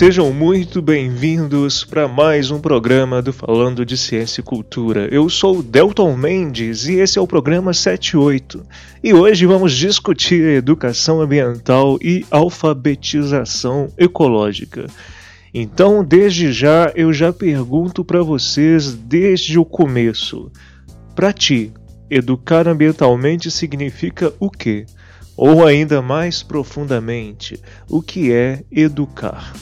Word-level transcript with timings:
Sejam 0.00 0.32
muito 0.32 0.80
bem-vindos 0.80 1.84
para 1.84 2.08
mais 2.08 2.50
um 2.50 2.58
programa 2.58 3.20
do 3.20 3.34
Falando 3.34 3.84
de 3.84 3.98
Ciência 3.98 4.40
e 4.40 4.42
Cultura. 4.42 5.06
Eu 5.12 5.28
sou 5.28 5.62
Delton 5.62 6.16
Mendes 6.16 6.86
e 6.86 6.94
esse 6.94 7.18
é 7.18 7.20
o 7.20 7.26
programa 7.26 7.74
78. 7.74 8.64
E 9.04 9.12
hoje 9.12 9.44
vamos 9.44 9.74
discutir 9.74 10.42
educação 10.56 11.20
ambiental 11.20 11.98
e 12.00 12.24
alfabetização 12.30 13.92
ecológica. 13.98 14.86
Então, 15.52 16.02
desde 16.02 16.50
já, 16.50 16.90
eu 16.94 17.12
já 17.12 17.30
pergunto 17.30 18.02
para 18.02 18.22
vocês 18.22 18.94
desde 18.94 19.58
o 19.58 19.66
começo. 19.66 20.50
Para 21.14 21.30
ti, 21.30 21.74
educar 22.08 22.66
ambientalmente 22.66 23.50
significa 23.50 24.32
o 24.40 24.50
quê? 24.50 24.86
Ou 25.36 25.66
ainda 25.66 26.00
mais 26.00 26.42
profundamente, 26.42 27.60
o 27.86 28.00
que 28.00 28.32
é 28.32 28.64
educar? 28.72 29.52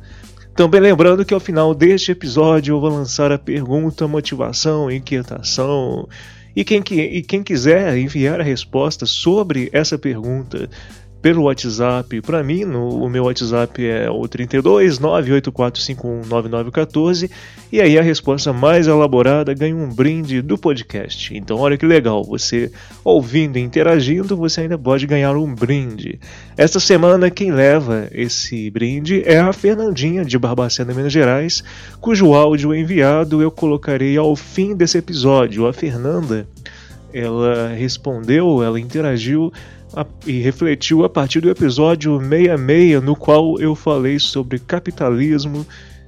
Também 0.55 0.81
lembrando 0.81 1.25
que 1.25 1.33
ao 1.33 1.41
final 1.41 1.75
deste 1.75 2.13
episódio 2.13 2.75
eu 2.75 2.81
vou 2.81 2.91
lançar 2.91 3.33
a 3.33 3.39
pergunta, 3.39 4.07
motivação, 4.07 4.91
inquietação. 4.91 6.07
E 6.55 6.63
quem, 6.63 6.83
e 6.91 7.23
quem 7.23 7.43
quiser 7.43 7.97
enviar 7.97 8.39
a 8.39 8.45
resposta 8.45 9.07
sobre 9.07 9.71
essa 9.73 9.97
pergunta 9.97 10.69
pelo 11.23 11.45
WhatsApp 11.45 12.21
para 12.21 12.43
mim. 12.43 12.65
No, 12.65 13.05
o 13.05 13.09
meu 13.09 13.23
WhatsApp 13.25 13.87
é 13.87 14.11
o 14.11 14.27
32 14.27 14.99
984519914 14.99 17.31
e 17.71 17.81
aí 17.81 17.97
a 17.97 18.03
resposta 18.03 18.53
mais 18.53 18.89
elaborada 18.89 19.55
ganha 19.55 19.77
um 19.77 19.89
brinde 19.89 20.43
do 20.43 20.59
podcast. 20.59 21.33
Então 21.35 21.59
olha 21.59 21.79
que 21.79 21.87
legal, 21.87 22.25
você 22.25 22.73
ouvindo 23.05 23.57
e 23.57 23.63
interagindo, 23.63 24.37
você 24.37 24.63
ainda 24.63 24.77
pode 24.77 25.07
ganhar 25.07 25.37
um 25.37 25.55
brinde. 25.55 26.19
Esta 26.57 26.81
semana 26.81 27.31
quem 27.31 27.53
leva 27.53 28.09
esse 28.11 28.69
brinde 28.71 29.23
é 29.25 29.39
a 29.39 29.53
Fernandinha 29.53 30.25
de 30.25 30.37
Barbacena, 30.39 30.93
Minas 30.93 31.13
Gerais, 31.13 31.63
cujo 32.01 32.35
áudio 32.35 32.75
enviado 32.75 33.41
eu 33.41 33.53
colocarei 33.53 34.17
ao 34.17 34.35
fim 34.35 34.75
desse 34.75 34.99
episódio. 34.99 35.69
A 35.69 35.73
Fernanda, 35.73 36.49
ela 37.15 37.69
respondeu, 37.69 38.61
ela 38.63 38.81
interagiu 38.81 39.53
e 40.27 40.41
refletiu 40.41 41.05
a 41.05 41.09
partir 41.09 41.41
do 41.41 41.51
episódio 41.51 42.19
66, 42.19 43.03
no 43.03 43.15
qual 43.15 43.61
eu 43.61 43.75
falei 43.75 44.19
sobre 44.19 44.59
capitalismo 44.59 45.67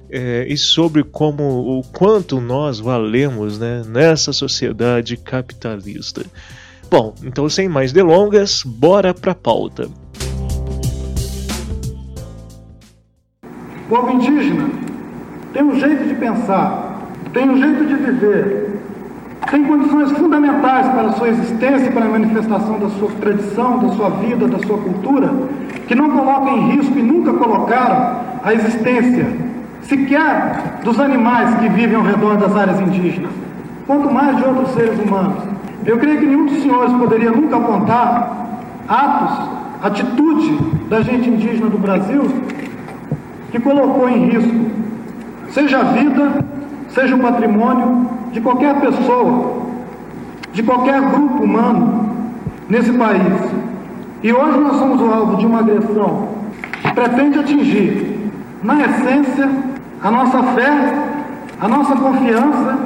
é, 0.09 0.45
e 0.47 0.57
sobre 0.57 1.03
como 1.03 1.43
o 1.43 1.83
quanto 1.93 2.39
nós 2.39 2.79
valemos 2.79 3.59
né, 3.59 3.83
nessa 3.87 4.31
sociedade 4.31 5.17
capitalista. 5.17 6.25
Bom, 6.89 7.13
então 7.23 7.49
sem 7.49 7.67
mais 7.67 7.91
delongas, 7.91 8.63
bora 8.63 9.13
para 9.13 9.31
a 9.31 9.35
pauta. 9.35 9.89
O 13.43 13.89
povo 13.89 14.09
indígena 14.11 14.69
tem 15.53 15.63
um 15.63 15.79
jeito 15.79 16.07
de 16.07 16.15
pensar, 16.15 17.11
tem 17.33 17.49
um 17.49 17.57
jeito 17.57 17.85
de 17.85 17.95
viver, 17.95 18.74
tem 19.55 19.63
condições 19.63 20.11
fundamentais 20.11 20.85
para 20.89 21.03
a 21.03 21.11
sua 21.13 21.29
existência 21.29 21.89
para 21.89 22.03
a 22.03 22.09
manifestação 22.09 22.77
da 22.77 22.89
sua 22.89 23.09
tradição, 23.21 23.79
da 23.79 23.95
sua 23.95 24.09
vida, 24.09 24.49
da 24.49 24.59
sua 24.59 24.77
cultura, 24.77 25.33
que 25.87 25.95
não 25.95 26.09
colocam 26.09 26.57
em 26.57 26.71
risco 26.71 26.99
e 26.99 27.01
nunca 27.01 27.31
colocaram 27.31 28.19
a 28.43 28.53
existência 28.53 29.25
sequer 29.83 30.81
dos 30.83 30.99
animais 30.99 31.55
que 31.55 31.69
vivem 31.69 31.95
ao 31.95 32.03
redor 32.03 32.35
das 32.35 32.53
áreas 32.53 32.81
indígenas, 32.81 33.31
quanto 33.87 34.13
mais 34.13 34.35
de 34.35 34.43
outros 34.43 34.73
seres 34.73 34.99
humanos. 34.99 35.41
Eu 35.85 35.99
creio 35.99 36.19
que 36.19 36.25
nenhum 36.25 36.47
dos 36.47 36.61
senhores 36.61 36.91
poderia 36.91 37.31
nunca 37.31 37.55
apontar 37.55 38.59
atos, 38.89 39.49
atitude 39.81 40.59
da 40.89 41.01
gente 41.01 41.29
indígena 41.29 41.69
do 41.69 41.77
Brasil 41.77 42.29
que 43.51 43.59
colocou 43.61 44.09
em 44.09 44.25
risco, 44.25 44.65
seja 45.51 45.79
a 45.79 45.83
vida, 45.83 46.43
seja 46.89 47.15
o 47.15 47.19
patrimônio 47.19 48.14
de 48.35 48.41
qualquer 48.41 48.75
pessoa, 48.81 49.61
de 50.51 50.61
qualquer 50.61 50.99
grupo 50.99 51.41
humano 51.41 52.09
nesse 52.67 52.91
país. 52.91 53.33
E 54.21 54.33
hoje 54.33 54.59
nós 54.59 54.75
somos 54.75 54.99
o 54.99 55.09
alvo 55.09 55.37
de 55.37 55.45
uma 55.45 55.59
agressão 55.59 56.27
que 56.81 56.91
pretende 56.91 57.39
atingir, 57.39 58.29
na 58.61 58.83
essência, 58.83 59.49
a 60.03 60.11
nossa 60.11 60.43
fé, 60.43 60.93
a 61.61 61.67
nossa 61.69 61.95
confiança 61.95 62.77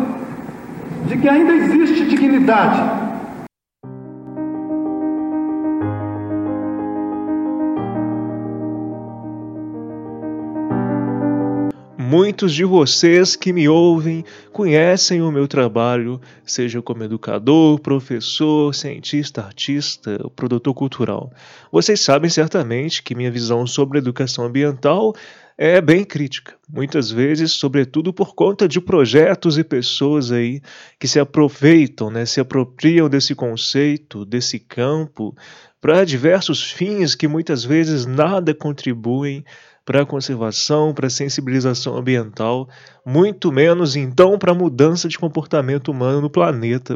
de 1.08 1.18
que 1.18 1.28
ainda 1.28 1.52
existe 1.54 2.06
dignidade 2.06 3.09
Muitos 12.10 12.56
de 12.56 12.66
vocês 12.66 13.36
que 13.36 13.54
me 13.54 13.70
ouvem 13.70 14.26
conhecem 14.52 15.22
o 15.22 15.32
meu 15.32 15.48
trabalho, 15.48 16.20
seja 16.44 16.82
como 16.82 17.04
educador, 17.04 17.80
professor, 17.80 18.74
cientista, 18.74 19.44
artista, 19.44 20.20
produtor 20.36 20.74
cultural. 20.74 21.32
Vocês 21.72 22.00
sabem 22.00 22.28
certamente 22.28 23.04
que 23.04 23.14
minha 23.14 23.30
visão 23.30 23.68
sobre 23.68 24.00
educação 24.00 24.46
ambiental 24.46 25.14
é 25.56 25.80
bem 25.80 26.04
crítica, 26.04 26.56
muitas 26.68 27.12
vezes, 27.12 27.52
sobretudo 27.52 28.12
por 28.12 28.34
conta 28.34 28.68
de 28.68 28.82
projetos 28.82 29.60
e 29.60 29.64
pessoas 29.64 30.32
aí 30.32 30.62
que 31.00 31.08
se 31.08 31.20
aproveitam, 31.20 32.10
né, 32.10 32.26
se 32.26 32.40
apropriam 32.40 33.08
desse 33.08 33.36
conceito, 33.36 34.26
desse 34.26 34.58
campo, 34.58 35.36
para 35.80 36.04
diversos 36.04 36.72
fins 36.72 37.14
que 37.14 37.28
muitas 37.28 37.64
vezes 37.64 38.08
nada 38.08 38.52
contribuem 38.52 39.46
para 39.90 40.04
a 40.04 40.06
conservação, 40.06 40.94
para 40.94 41.08
a 41.08 41.10
sensibilização 41.10 41.98
ambiental, 41.98 42.70
muito 43.04 43.52
menos 43.52 43.96
então 43.96 44.38
para 44.38 44.52
a 44.52 44.56
mudança 44.56 45.10
de 45.10 45.18
comportamento 45.18 45.90
humano 45.90 46.22
no 46.22 46.30
planeta 46.30 46.96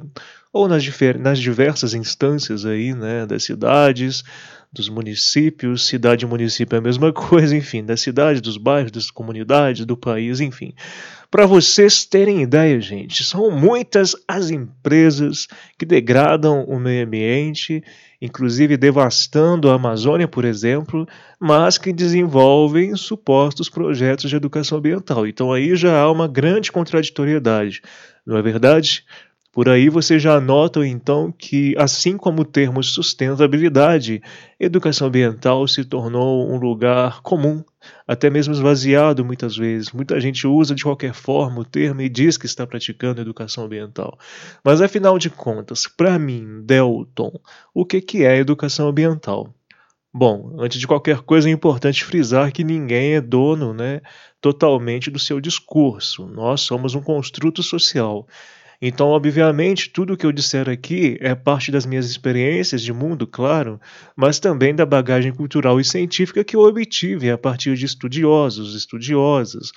ou 0.54 0.68
nas, 0.68 0.84
nas 1.20 1.40
diversas 1.40 1.96
instâncias 1.96 2.68
aí, 2.68 2.94
né, 2.94 3.26
das 3.26 3.46
cidades, 3.46 4.24
dos 4.74 4.90
municípios, 4.90 5.86
cidade 5.86 6.26
e 6.26 6.28
município 6.28 6.76
é 6.76 6.80
a 6.80 6.82
mesma 6.82 7.14
coisa, 7.14 7.56
enfim, 7.56 7.86
da 7.86 7.96
cidade, 7.96 8.42
dos 8.42 8.58
bairros, 8.58 8.92
das 8.92 9.12
comunidades, 9.12 9.86
do 9.86 9.96
país, 9.96 10.42
enfim. 10.42 10.74
Para 11.30 11.46
vocês 11.46 12.06
terem 12.06 12.42
ideia, 12.42 12.80
gente, 12.82 13.24
são 13.24 13.52
muitas 13.52 14.16
as 14.28 14.50
empresas 14.50 15.48
que 15.78 15.86
degradam 15.86 16.64
o 16.64 16.80
meio 16.80 17.06
ambiente 17.06 17.84
inclusive 18.24 18.78
devastando 18.78 19.70
a 19.70 19.74
Amazônia, 19.74 20.30
por 20.30 20.46
exemplo, 20.46 21.06
mas 21.38 21.78
que 21.78 21.92
desenvolvem 21.92 22.96
supostos 22.96 23.68
projetos 23.68 24.30
de 24.30 24.36
educação 24.38 24.78
ambiental. 24.78 25.28
Então 25.28 25.52
aí 25.52 25.76
já 25.76 26.00
há 26.00 26.10
uma 26.10 26.26
grande 26.26 26.72
contraditoriedade, 26.72 27.82
não 28.26 28.38
é 28.38 28.42
verdade? 28.42 29.04
Por 29.54 29.70
aí 29.70 29.88
você 29.88 30.18
já 30.18 30.42
nota 30.42 30.84
então 30.84 31.32
que, 31.32 31.76
assim 31.78 32.18
como 32.18 32.42
o 32.42 32.46
termo 32.46 32.82
sustentabilidade, 32.84 34.20
educação 34.60 35.10
ambiental 35.10 35.68
se 35.68 35.86
tornou 35.86 36.52
um 36.52 36.58
lugar 36.58 37.22
comum, 37.22 37.64
até 38.08 38.32
mesmo 38.32 38.52
esvaziado 38.52 39.24
muitas 39.24 39.56
vezes. 39.56 39.92
Muita 39.92 40.20
gente 40.20 40.48
usa 40.48 40.74
de 40.74 40.84
qualquer 40.84 41.14
forma 41.14 41.60
o 41.60 41.66
termo 41.66 42.02
e 42.02 42.10
diz 42.10 42.36
que 42.36 42.48
está 42.48 42.66
praticando 42.66 43.22
educação 43.22 43.66
ambiental. 43.66 44.18
Mas 44.66 44.82
afinal 44.82 45.20
de 45.20 45.30
contas, 45.30 45.86
para 45.86 46.18
mim, 46.18 46.64
Delton, 46.66 47.40
o 47.76 47.86
que, 47.86 48.02
que 48.02 48.26
é 48.26 48.36
educação 48.38 48.88
ambiental? 48.88 49.54
Bom, 50.12 50.56
antes 50.58 50.80
de 50.80 50.88
qualquer 50.88 51.20
coisa 51.22 51.48
é 51.48 51.52
importante 51.52 52.04
frisar 52.04 52.52
que 52.52 52.64
ninguém 52.64 53.14
é 53.14 53.22
dono 53.22 53.72
né, 53.72 54.02
totalmente 54.42 55.12
do 55.12 55.20
seu 55.20 55.40
discurso. 55.40 56.26
Nós 56.26 56.62
somos 56.62 56.96
um 56.96 57.02
construto 57.04 57.62
social. 57.62 58.28
Então, 58.82 59.08
obviamente, 59.08 59.90
tudo 59.90 60.14
o 60.14 60.18
que 60.18 60.26
eu 60.26 60.32
disser 60.32 60.70
aqui 60.70 61.18
é 61.22 61.34
parte 61.34 61.72
das 61.72 61.86
minhas 61.86 62.06
experiências 62.06 62.82
de 62.82 62.92
mundo, 62.92 63.26
claro, 63.26 63.80
mas 64.16 64.40
também 64.40 64.76
da 64.76 64.86
bagagem 64.86 65.34
cultural 65.34 65.80
e 65.80 65.86
científica 65.86 66.44
que 66.44 66.56
eu 66.56 66.62
obtive 66.62 67.32
a 67.32 67.38
partir 67.38 67.76
de 67.76 67.86
estudiosos, 67.86 68.76
estudiosas, 68.76 69.72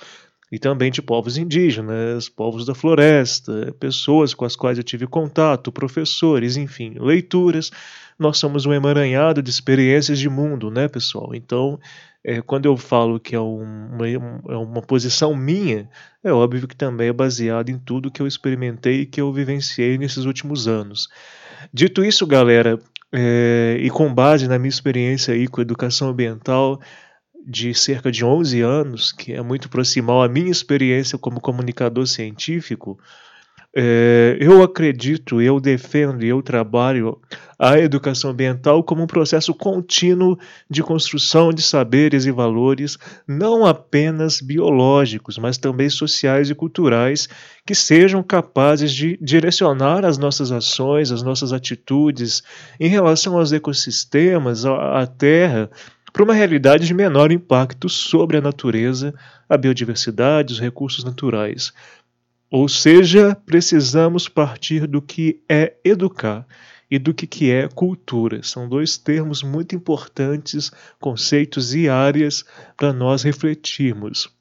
e 0.51 0.57
também 0.57 0.89
de 0.89 1.01
povos 1.01 1.37
indígenas, 1.37 2.29
povos 2.29 2.65
da 2.65 2.73
floresta, 2.73 3.75
pessoas 3.79 4.33
com 4.33 4.45
as 4.45 4.55
quais 4.55 4.77
eu 4.77 4.83
tive 4.83 5.05
contato, 5.05 5.71
professores, 5.71 6.55
enfim, 6.55 6.95
leituras. 6.97 7.69
Nós 8.17 8.37
somos 8.37 8.65
um 8.65 8.73
emaranhado 8.73 9.41
de 9.41 9.49
experiências 9.49 10.17
de 10.17 10.29
mundo, 10.29 10.71
né, 10.71 10.87
pessoal? 10.87 11.35
Então, 11.35 11.79
é, 12.23 12.41
quando 12.41 12.65
eu 12.65 12.75
falo 12.75 13.19
que 13.19 13.35
é 13.35 13.39
uma, 13.39 14.07
é 14.07 14.55
uma 14.57 14.81
posição 14.81 15.35
minha, 15.35 15.89
é 16.23 16.31
óbvio 16.31 16.67
que 16.67 16.75
também 16.75 17.09
é 17.09 17.13
baseado 17.13 17.69
em 17.69 17.77
tudo 17.77 18.11
que 18.11 18.21
eu 18.21 18.27
experimentei 18.27 19.01
e 19.01 19.05
que 19.05 19.21
eu 19.21 19.31
vivenciei 19.31 19.97
nesses 19.97 20.25
últimos 20.25 20.67
anos. 20.67 21.07
Dito 21.73 22.03
isso, 22.03 22.25
galera, 22.27 22.79
é, 23.11 23.77
e 23.79 23.89
com 23.89 24.13
base 24.13 24.47
na 24.47 24.59
minha 24.59 24.69
experiência 24.69 25.33
aí 25.33 25.47
com 25.47 25.61
educação 25.61 26.09
ambiental 26.09 26.79
de 27.45 27.73
cerca 27.73 28.11
de 28.11 28.25
11 28.25 28.61
anos, 28.61 29.11
que 29.13 29.31
é 29.33 29.41
muito 29.41 29.69
proximal 29.69 30.21
à 30.21 30.27
minha 30.27 30.51
experiência 30.51 31.17
como 31.17 31.39
comunicador 31.39 32.05
científico, 32.05 32.99
é, 33.75 34.37
eu 34.39 34.63
acredito, 34.63 35.41
eu 35.41 35.59
defendo 35.59 36.23
e 36.23 36.29
eu 36.29 36.41
trabalho 36.41 37.19
a 37.59 37.79
educação 37.79 38.31
ambiental 38.31 38.83
como 38.83 39.03
um 39.03 39.07
processo 39.07 39.53
contínuo 39.53 40.37
de 40.69 40.81
construção 40.81 41.51
de 41.51 41.61
saberes 41.61 42.25
e 42.25 42.31
valores, 42.31 42.97
não 43.27 43.65
apenas 43.65 44.41
biológicos, 44.41 45.37
mas 45.37 45.57
também 45.57 45.89
sociais 45.89 46.49
e 46.49 46.55
culturais, 46.55 47.27
que 47.65 47.75
sejam 47.75 48.23
capazes 48.23 48.91
de 48.91 49.17
direcionar 49.21 50.05
as 50.05 50.17
nossas 50.17 50.51
ações, 50.51 51.11
as 51.11 51.21
nossas 51.21 51.51
atitudes 51.51 52.43
em 52.79 52.87
relação 52.87 53.37
aos 53.37 53.51
ecossistemas, 53.51 54.65
à 54.65 55.05
terra, 55.05 55.69
para 56.13 56.23
uma 56.23 56.33
realidade 56.33 56.87
de 56.87 56.93
menor 56.93 57.31
impacto 57.31 57.89
sobre 57.89 58.37
a 58.37 58.41
natureza, 58.41 59.13
a 59.47 59.57
biodiversidade, 59.57 60.53
os 60.53 60.59
recursos 60.59 61.03
naturais. 61.03 61.73
Ou 62.49 62.69
seja, 62.69 63.35
precisamos 63.45 64.29
partir 64.29 64.87
do 64.87 65.01
que 65.01 65.41
é 65.49 65.75
educar 65.83 66.47
e 66.89 66.97
do 66.97 67.13
que 67.13 67.51
é 67.51 67.67
cultura. 67.67 68.41
São 68.41 68.69
dois 68.69 68.97
termos 68.97 69.43
muito 69.43 69.75
importantes, 69.75 70.71
conceitos 70.99 71.75
e 71.75 71.89
áreas 71.89 72.45
para 72.77 72.93
nós 72.93 73.23
refletirmos. 73.23 74.36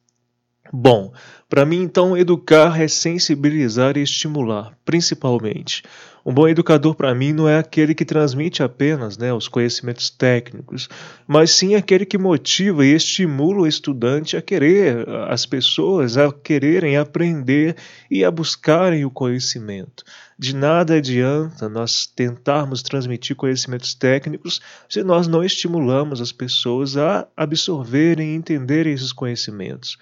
Bom, 0.72 1.12
para 1.48 1.64
mim 1.64 1.82
então 1.82 2.16
educar 2.16 2.80
é 2.80 2.88
sensibilizar 2.88 3.96
e 3.96 4.02
estimular, 4.02 4.76
principalmente. 4.84 5.82
Um 6.28 6.34
bom 6.34 6.48
educador 6.48 6.96
para 6.96 7.14
mim 7.14 7.32
não 7.32 7.48
é 7.48 7.56
aquele 7.56 7.94
que 7.94 8.04
transmite 8.04 8.60
apenas 8.60 9.16
né, 9.16 9.32
os 9.32 9.46
conhecimentos 9.46 10.10
técnicos, 10.10 10.88
mas 11.24 11.52
sim 11.52 11.76
aquele 11.76 12.04
que 12.04 12.18
motiva 12.18 12.84
e 12.84 12.92
estimula 12.92 13.60
o 13.60 13.66
estudante 13.66 14.36
a 14.36 14.42
querer, 14.42 15.08
as 15.28 15.46
pessoas 15.46 16.16
a 16.16 16.32
quererem 16.32 16.96
aprender 16.96 17.76
e 18.10 18.24
a 18.24 18.30
buscarem 18.30 19.04
o 19.04 19.10
conhecimento. 19.10 20.02
De 20.36 20.52
nada 20.52 20.94
adianta 20.94 21.68
nós 21.68 22.06
tentarmos 22.06 22.82
transmitir 22.82 23.36
conhecimentos 23.36 23.94
técnicos 23.94 24.60
se 24.88 25.04
nós 25.04 25.28
não 25.28 25.44
estimulamos 25.44 26.20
as 26.20 26.32
pessoas 26.32 26.96
a 26.96 27.28
absorverem 27.36 28.32
e 28.32 28.34
entenderem 28.34 28.92
esses 28.92 29.12
conhecimentos. 29.12 29.96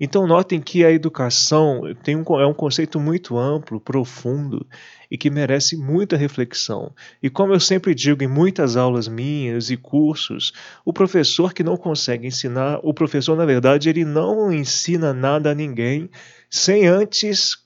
Então, 0.00 0.26
notem 0.26 0.60
que 0.60 0.84
a 0.84 0.90
educação 0.90 1.82
tem 2.02 2.16
um, 2.16 2.22
é 2.40 2.46
um 2.46 2.54
conceito 2.54 2.98
muito 2.98 3.38
amplo, 3.38 3.80
profundo 3.80 4.66
e 5.10 5.16
que 5.16 5.30
merece 5.30 5.76
muita 5.76 6.16
reflexão. 6.16 6.92
E 7.22 7.30
como 7.30 7.52
eu 7.52 7.60
sempre 7.60 7.94
digo 7.94 8.22
em 8.22 8.28
muitas 8.28 8.76
aulas 8.76 9.06
minhas 9.06 9.70
e 9.70 9.76
cursos, 9.76 10.52
o 10.84 10.92
professor 10.92 11.52
que 11.52 11.62
não 11.62 11.76
consegue 11.76 12.26
ensinar, 12.26 12.80
o 12.82 12.92
professor, 12.92 13.36
na 13.36 13.44
verdade, 13.44 13.88
ele 13.88 14.04
não 14.04 14.52
ensina 14.52 15.12
nada 15.12 15.50
a 15.50 15.54
ninguém 15.54 16.10
sem 16.50 16.86
antes 16.86 17.58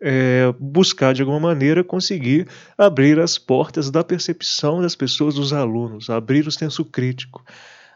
é, 0.00 0.52
buscar 0.58 1.14
de 1.14 1.22
alguma 1.22 1.40
maneira 1.40 1.82
conseguir 1.82 2.46
abrir 2.76 3.18
as 3.18 3.38
portas 3.38 3.90
da 3.90 4.04
percepção 4.04 4.82
das 4.82 4.94
pessoas, 4.94 5.34
dos 5.34 5.52
alunos, 5.52 6.10
abrir 6.10 6.46
o 6.46 6.52
senso 6.52 6.84
crítico 6.84 7.44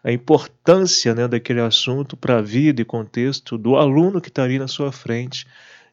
a 0.02 0.11
importância 0.11 1.14
né, 1.14 1.29
daquele 1.29 1.61
assunto 1.61 2.17
para 2.17 2.38
a 2.38 2.43
vida 2.43 2.81
e 2.81 2.85
contexto 2.85 3.58
do 3.58 3.76
aluno 3.76 4.20
que 4.20 4.29
está 4.29 4.43
ali 4.43 4.58
na 4.58 4.69
sua 4.69 4.91
frente, 4.91 5.47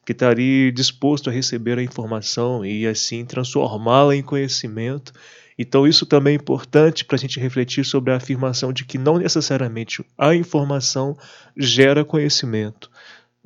que 0.06 0.14
está 0.14 0.30
ali 0.30 0.72
disposto 0.72 1.30
a 1.30 1.34
receber 1.34 1.78
a 1.78 1.84
informação 1.84 2.66
e 2.66 2.88
assim 2.88 3.26
transformá-la 3.26 4.16
em 4.16 4.24
conhecimento. 4.24 5.12
Então, 5.60 5.88
isso 5.88 6.06
também 6.06 6.34
é 6.34 6.36
importante 6.36 7.04
para 7.04 7.16
a 7.16 7.20
gente 7.20 7.40
refletir 7.40 7.84
sobre 7.84 8.14
a 8.14 8.18
afirmação 8.18 8.72
de 8.72 8.86
que 8.86 8.98
não 8.98 9.18
necessariamente 9.18 10.06
a 10.18 10.36
informação 10.36 11.18
gera 11.58 12.06
conhecimento. 12.06 12.90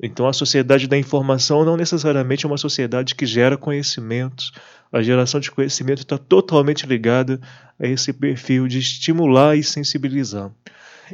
Então, 0.02 0.26
a 0.26 0.32
sociedade 0.32 0.88
da 0.88 0.98
informação 0.98 1.64
não 1.64 1.76
necessariamente 1.76 2.44
é 2.44 2.48
uma 2.48 2.58
sociedade 2.58 3.14
que 3.14 3.24
gera 3.24 3.56
conhecimentos. 3.56 4.52
A 4.92 5.00
geração 5.00 5.38
de 5.38 5.50
conhecimento 5.50 6.02
está 6.02 6.18
totalmente 6.18 6.84
ligada 6.84 7.40
a 7.78 7.86
esse 7.86 8.12
perfil 8.12 8.66
de 8.66 8.80
estimular 8.80 9.56
e 9.56 9.62
sensibilizar. 9.62 10.50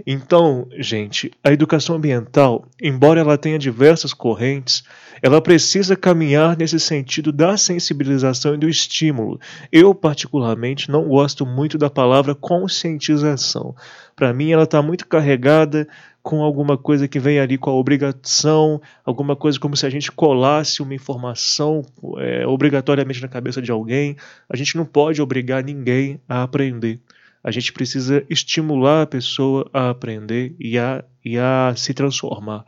Então, 0.07 0.67
gente, 0.79 1.31
a 1.43 1.53
educação 1.53 1.97
ambiental, 1.97 2.65
embora 2.81 3.21
ela 3.21 3.39
tenha 3.39 3.59
diversas 3.59 4.13
correntes, 4.13 4.85
ela 5.23 5.41
precisa 5.41 5.97
caminhar 5.97 6.57
nesse 6.57 6.79
sentido 6.79 7.33
da 7.33 7.57
sensibilização 7.57 8.55
e 8.55 8.59
do 8.59 8.69
estímulo. 8.69 9.41
Eu, 9.73 9.95
particularmente, 9.95 10.91
não 10.91 11.09
gosto 11.09 11.45
muito 11.45 11.77
da 11.77 11.91
palavra 11.91 12.35
conscientização. 12.35 13.75
Para 14.15 14.33
mim, 14.33 14.53
ela 14.53 14.65
está 14.65 14.81
muito 14.81 15.07
carregada 15.07 15.89
com 16.23 16.43
alguma 16.43 16.77
coisa 16.77 17.09
que 17.09 17.19
vem 17.19 17.41
ali 17.41 17.57
com 17.57 17.71
a 17.71 17.75
obrigação, 17.75 18.81
alguma 19.05 19.35
coisa 19.35 19.59
como 19.59 19.77
se 19.77 19.87
a 19.87 19.91
gente 19.91 20.13
colasse 20.13 20.83
uma 20.83 20.95
informação 20.95 21.83
é, 22.19 22.47
obrigatoriamente 22.47 23.23
na 23.23 23.29
cabeça 23.29 23.63
de 23.63 23.71
alguém. 23.71 24.17
A 24.49 24.57
gente 24.57 24.77
não 24.77 24.85
pode 24.85 25.23
obrigar 25.23 25.65
ninguém 25.65 26.21
a 26.29 26.43
aprender. 26.43 27.01
A 27.43 27.51
gente 27.51 27.73
precisa 27.73 28.25
estimular 28.29 29.03
a 29.03 29.07
pessoa 29.07 29.69
a 29.73 29.91
aprender 29.91 30.55
e 30.59 30.79
a, 30.79 31.05
e 31.25 31.39
a 31.39 31.73
se 31.77 31.95
transformar. 31.95 32.65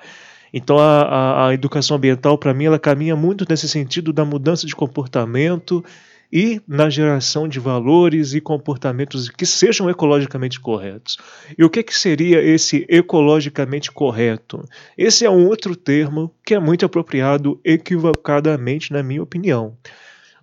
Então 0.53 0.79
a, 0.79 1.03
a, 1.03 1.49
a 1.49 1.55
educação 1.55 1.97
ambiental, 1.97 2.37
para 2.37 2.55
mim, 2.55 2.65
ela 2.65 2.79
caminha 2.79 3.15
muito 3.15 3.45
nesse 3.49 3.69
sentido 3.69 4.13
da 4.13 4.25
mudança 4.25 4.67
de 4.67 4.75
comportamento 4.75 5.85
e 6.33 6.61
na 6.67 6.89
geração 6.89 7.49
de 7.49 7.59
valores 7.59 8.35
e 8.35 8.41
comportamentos 8.41 9.29
que 9.29 9.45
sejam 9.45 9.91
ecologicamente 9.91 10.61
corretos. 10.61 11.19
E 11.59 11.65
o 11.65 11.71
que, 11.71 11.83
que 11.83 11.97
seria 11.97 12.41
esse 12.41 12.87
ecologicamente 12.89 13.91
correto? 13.91 14.65
Esse 14.97 15.25
é 15.25 15.31
um 15.31 15.47
outro 15.47 15.75
termo 15.75 16.33
que 16.45 16.55
é 16.55 16.61
muito 16.61 16.87
apropriado 16.87 17.61
equivocadamente, 17.65 18.93
na 18.93 19.03
minha 19.03 19.23
opinião. 19.23 19.77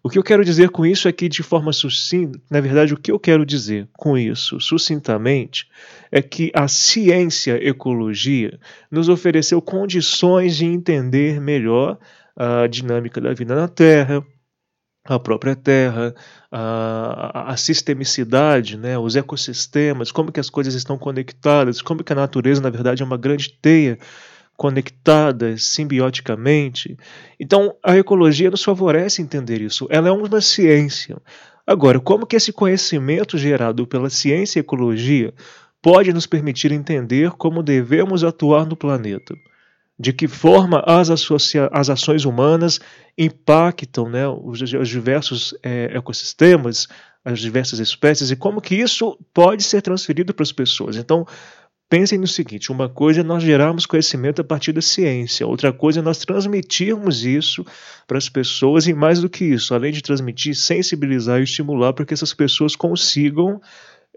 O 0.04 0.10
que 0.10 0.18
eu 0.18 0.24
quero 0.24 0.46
dizer 0.46 0.70
com 0.70 0.86
isso 0.86 1.08
é 1.08 1.12
que, 1.12 1.27
de 1.27 1.44
forma 1.44 1.74
sucinta, 1.74 2.39
na 2.50 2.62
verdade, 2.62 2.94
o 2.94 2.98
que 2.98 3.12
eu 3.12 3.20
quero 3.20 3.46
dizer 3.46 3.88
com 3.94 4.18
isso, 4.18 4.60
sucintamente, 4.60 5.68
é 6.12 6.22
que 6.22 6.51
a 6.54 6.68
ciência 6.68 7.60
ecologia 7.68 8.60
nos 8.92 9.10
ofereceu 9.10 9.62
condições 9.62 10.56
de 10.58 10.66
entender 10.66 11.42
melhor 11.42 11.98
a 12.36 12.68
dinâmica 12.68 13.20
da 13.20 13.34
vida 13.34 13.56
na 13.56 13.68
Terra, 13.68 14.24
a 15.04 15.18
própria 15.18 15.56
Terra, 15.56 16.13
a, 16.51 17.51
a, 17.51 17.58
sistemicidade, 17.58 18.77
né, 18.77 18.98
os 18.98 19.16
ecossistemas, 19.16 20.12
como 20.12 20.32
que 20.32 20.39
as 20.39 20.50
coisas 20.50 20.74
estão 20.74 20.98
conectadas, 20.98 21.82
como 21.82 22.04
que 22.04 22.12
a 22.12 22.16
natureza, 22.16 22.62
na 22.62 22.70
verdade, 22.70 23.01
é 23.01 23.06
uma 23.06 23.18
grande 23.18 23.50
teia 23.62 23.98
conectada 24.58 25.56
simbioticamente. 25.58 26.98
Então, 27.40 27.76
a 27.84 27.96
ecologia 27.96 28.50
nos 28.52 28.64
favorece 28.64 29.22
entender 29.22 29.62
isso. 29.62 29.88
Ela 29.90 30.10
é 30.10 30.12
uma 30.12 30.42
ciência. 30.42 31.18
Agora, 31.66 32.00
como 32.00 32.26
que 32.26 32.36
esse 32.36 32.52
conhecimento 32.52 33.38
gerado 33.38 33.86
pela 33.86 34.10
ciência 34.10 34.60
e 34.60 34.62
ecologia 34.62 35.34
pode 35.82 36.12
nos 36.12 36.26
permitir 36.26 36.72
entender 36.72 37.32
como 37.32 37.62
devemos 37.62 38.24
atuar 38.24 38.66
no 38.66 38.76
planeta? 38.76 39.36
de 40.00 40.14
que 40.14 40.28
forma 40.28 40.84
as, 40.86 41.10
as 41.72 41.90
ações 41.90 42.24
humanas 42.24 42.80
impactam 43.18 44.08
né, 44.08 44.28
os, 44.28 44.62
os 44.62 44.88
diversos 44.88 45.56
é, 45.64 45.92
ecossistemas, 45.98 46.88
as 47.26 47.40
diversas 47.40 47.80
espécies 47.80 48.30
e 48.30 48.36
como 48.36 48.62
que 48.62 48.76
isso 48.76 49.18
pode 49.34 49.64
ser 49.64 49.82
transferido 49.82 50.34
para 50.34 50.44
as 50.44 50.52
pessoas. 50.52 50.98
Então, 50.98 51.26
pensem 51.89 52.17
no 52.17 52.27
seguinte: 52.27 52.72
uma 52.72 52.89
coisa 52.89 53.22
é 53.22 53.24
nós 53.24 53.44
gerarmos 53.44 53.86
conhecimento 53.86 54.41
a 54.41 54.44
partir 54.44 54.72
da 54.72 54.82
ciência, 54.82 55.48
outra 55.48 55.72
coisa 55.72 56.00
é 56.00 56.03
nós 56.03 56.20
transmitirmos 56.20 57.25
isso 57.25 57.65
para 58.06 58.17
as 58.17 58.29
pessoas, 58.29 58.88
e 58.88 58.94
mais 58.94 59.22
do 59.22 59.29
que 59.29 59.46
isso, 59.46 59.74
além 59.74 59.91
de 59.91 60.01
transmitir, 60.01 60.56
sensibilizar 60.56 61.39
e 61.39 61.44
estimular 61.44 61.94
para 61.94 62.06
que 62.06 62.13
essas 62.13 62.34
pessoas 62.34 62.75
consigam 62.75 63.62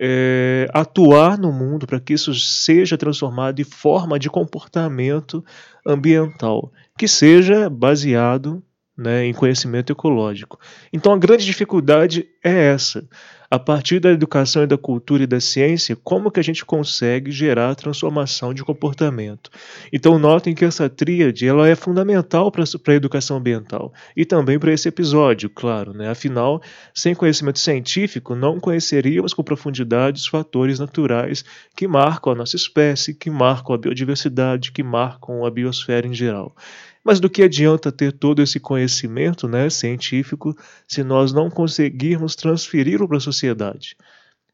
é, 0.03 0.67
atuar 0.73 1.39
no 1.39 1.53
mundo 1.53 1.87
para 1.87 2.01
que 2.01 2.15
isso 2.15 2.35
seja 2.35 2.97
transformado 2.97 3.61
em 3.61 3.65
forma 3.65 4.19
de 4.19 4.31
comportamento 4.31 5.45
ambiental, 5.87 6.73
que 6.97 7.07
seja 7.07 7.69
baseado 7.69 8.63
né, 8.97 9.27
em 9.27 9.35
conhecimento 9.35 9.93
ecológico. 9.93 10.59
Então 10.91 11.13
a 11.13 11.19
grande 11.19 11.45
dificuldade 11.45 12.27
é 12.43 12.73
essa. 12.73 13.07
A 13.53 13.59
partir 13.59 13.99
da 13.99 14.13
educação 14.13 14.63
e 14.63 14.67
da 14.69 14.79
cultura 14.79 15.25
e 15.25 15.27
da 15.27 15.41
ciência, 15.41 15.97
como 15.97 16.31
que 16.31 16.39
a 16.39 16.43
gente 16.43 16.65
consegue 16.65 17.33
gerar 17.33 17.75
transformação 17.75 18.55
de 18.55 18.63
comportamento? 18.63 19.51
Então 19.93 20.21
notem 20.21 20.55
que 20.55 20.65
essa 20.65 20.89
tríade 20.89 21.49
ela 21.49 21.69
é 21.69 21.75
fundamental 21.75 22.49
para 22.53 22.63
a 22.63 22.95
educação 22.95 23.39
ambiental 23.39 23.93
e 24.17 24.25
também 24.25 24.57
para 24.57 24.73
esse 24.73 24.87
episódio, 24.87 25.51
claro. 25.51 25.93
Né? 25.93 26.09
Afinal, 26.09 26.63
sem 26.95 27.13
conhecimento 27.13 27.59
científico, 27.59 28.37
não 28.37 28.61
conheceríamos 28.61 29.35
com 29.35 29.43
profundidade 29.43 30.21
os 30.21 30.29
fatores 30.29 30.79
naturais 30.79 31.45
que 31.75 31.89
marcam 31.89 32.33
a 32.33 32.37
nossa 32.37 32.55
espécie, 32.55 33.15
que 33.15 33.31
marcam 33.31 33.75
a 33.75 33.79
biodiversidade, 33.79 34.71
que 34.71 34.85
marcam 34.85 35.45
a 35.45 35.51
biosfera 35.51 36.07
em 36.07 36.15
geral. 36.15 36.55
Mas 37.05 37.19
do 37.19 37.31
que 37.31 37.43
adianta 37.43 37.91
ter 37.91 38.13
todo 38.13 38.43
esse 38.43 38.61
conhecimento 38.61 39.49
né, 39.49 39.71
científico 39.71 40.57
se 40.87 41.03
nós 41.03 41.33
não 41.33 41.51
conseguirmos 41.51 42.37
transferi-lo 42.37 43.09
para 43.09 43.17
a 43.17 43.21
sociedade? 43.21 43.97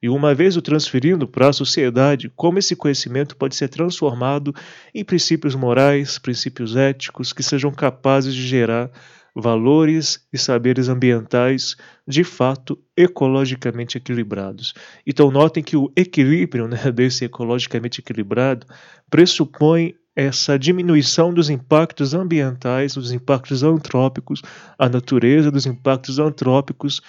E 0.02 0.08
uma 0.08 0.34
vez 0.34 0.56
o 0.56 0.62
transferindo 0.62 1.26
para 1.26 1.48
a 1.48 1.52
sociedade, 1.52 2.30
como 2.36 2.58
esse 2.58 2.76
conhecimento 2.76 3.36
pode 3.36 3.56
ser 3.56 3.68
transformado 3.68 4.54
em 4.94 5.04
princípios 5.04 5.54
morais, 5.54 6.18
princípios 6.18 6.76
éticos 6.76 7.32
que 7.32 7.42
sejam 7.42 7.72
capazes 7.72 8.34
de 8.34 8.46
gerar 8.46 8.90
valores 9.34 10.26
e 10.32 10.38
saberes 10.38 10.88
ambientais 10.88 11.76
de 12.08 12.24
fato 12.24 12.78
ecologicamente 12.96 13.98
equilibrados. 13.98 14.72
Então 15.06 15.30
notem 15.30 15.62
que 15.62 15.76
o 15.76 15.92
equilíbrio 15.94 16.66
né, 16.66 16.78
desse 16.92 17.24
ecologicamente 17.24 18.00
equilibrado 18.00 18.66
pressupõe 19.10 19.94
essa 20.16 20.58
diminuição 20.58 21.32
dos 21.32 21.50
impactos 21.50 22.14
ambientais, 22.14 22.94
dos 22.94 23.12
impactos 23.12 23.62
antrópicos 23.62 24.40
à 24.78 24.88
natureza, 24.88 25.50
dos 25.50 25.66
impactos 25.66 26.18
antrópicos 26.18 27.02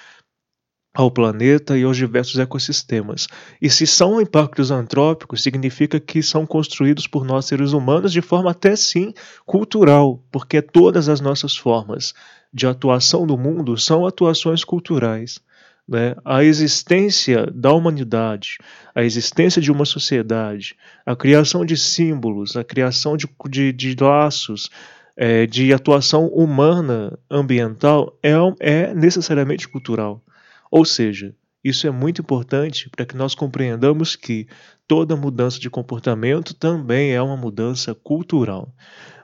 ao 0.93 1.09
planeta 1.09 1.77
e 1.77 1.83
aos 1.83 1.95
diversos 1.95 2.37
ecossistemas. 2.37 3.27
E 3.61 3.69
se 3.69 3.87
são 3.87 4.19
impactos 4.19 4.71
antrópicos, 4.71 5.41
significa 5.41 5.99
que 5.99 6.21
são 6.21 6.45
construídos 6.45 7.07
por 7.07 7.23
nós 7.23 7.45
seres 7.45 7.71
humanos 7.71 8.11
de 8.11 8.21
forma 8.21 8.51
até 8.51 8.75
sim 8.75 9.13
cultural, 9.45 10.21
porque 10.29 10.61
todas 10.61 11.07
as 11.07 11.21
nossas 11.21 11.55
formas 11.55 12.13
de 12.51 12.67
atuação 12.67 13.25
no 13.25 13.37
mundo 13.37 13.77
são 13.77 14.05
atuações 14.05 14.63
culturais 14.63 15.39
né, 15.87 16.15
a 16.25 16.43
existência 16.43 17.45
da 17.47 17.71
humanidade, 17.71 18.57
a 18.93 19.03
existência 19.03 19.61
de 19.61 19.71
uma 19.71 19.85
sociedade, 19.85 20.75
a 21.05 21.15
criação 21.15 21.65
de 21.65 21.77
símbolos, 21.77 22.57
a 22.57 22.63
criação 22.63 23.15
de, 23.15 23.27
de, 23.49 23.71
de 23.71 23.95
laços, 24.03 24.69
é, 25.15 25.47
de 25.47 25.73
atuação 25.73 26.27
humana 26.27 27.17
ambiental 27.29 28.17
é, 28.21 28.33
é 28.59 28.93
necessariamente 28.93 29.67
cultural. 29.67 30.21
Ou 30.69 30.85
seja, 30.85 31.33
isso 31.63 31.87
é 31.87 31.91
muito 31.91 32.21
importante 32.21 32.89
para 32.89 33.05
que 33.05 33.17
nós 33.17 33.33
compreendamos 33.33 34.15
que 34.15 34.47
toda 34.87 35.15
mudança 35.15 35.59
de 35.59 35.69
comportamento 35.69 36.53
também 36.53 37.13
é 37.13 37.21
uma 37.21 37.35
mudança 37.35 37.95
cultural. 37.95 38.73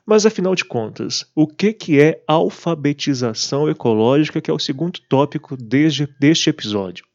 Mas 0.06 0.26
afinal 0.26 0.54
de 0.54 0.66
contas, 0.66 1.26
o 1.34 1.48
que, 1.48 1.72
que 1.72 2.00
é 2.00 2.22
alfabetização 2.28 3.70
ecológica, 3.70 4.42
que 4.42 4.52
é 4.52 4.54
o 4.54 4.60
segundo 4.60 5.00
tópico 5.08 5.56
desde, 5.56 6.08
deste 6.20 6.50
episódio? 6.50 7.06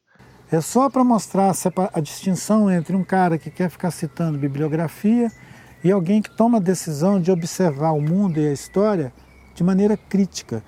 É 0.51 0.59
só 0.59 0.89
para 0.89 1.03
mostrar 1.03 1.53
a 1.93 1.99
distinção 1.99 2.71
entre 2.71 2.95
um 2.95 3.03
cara 3.03 3.37
que 3.37 3.51
quer 3.51 3.69
ficar 3.69 3.91
citando 3.91 4.39
bibliografia 4.39 5.31
e 5.83 5.91
alguém 5.91 6.23
que 6.23 6.35
toma 6.35 6.57
a 6.57 6.61
decisão 6.61 7.21
de 7.21 7.31
observar 7.31 7.91
o 7.91 8.01
mundo 8.01 8.39
e 8.39 8.47
a 8.47 8.51
história 8.51 9.13
de 9.53 9.63
maneira 9.63 9.95
crítica. 9.95 10.63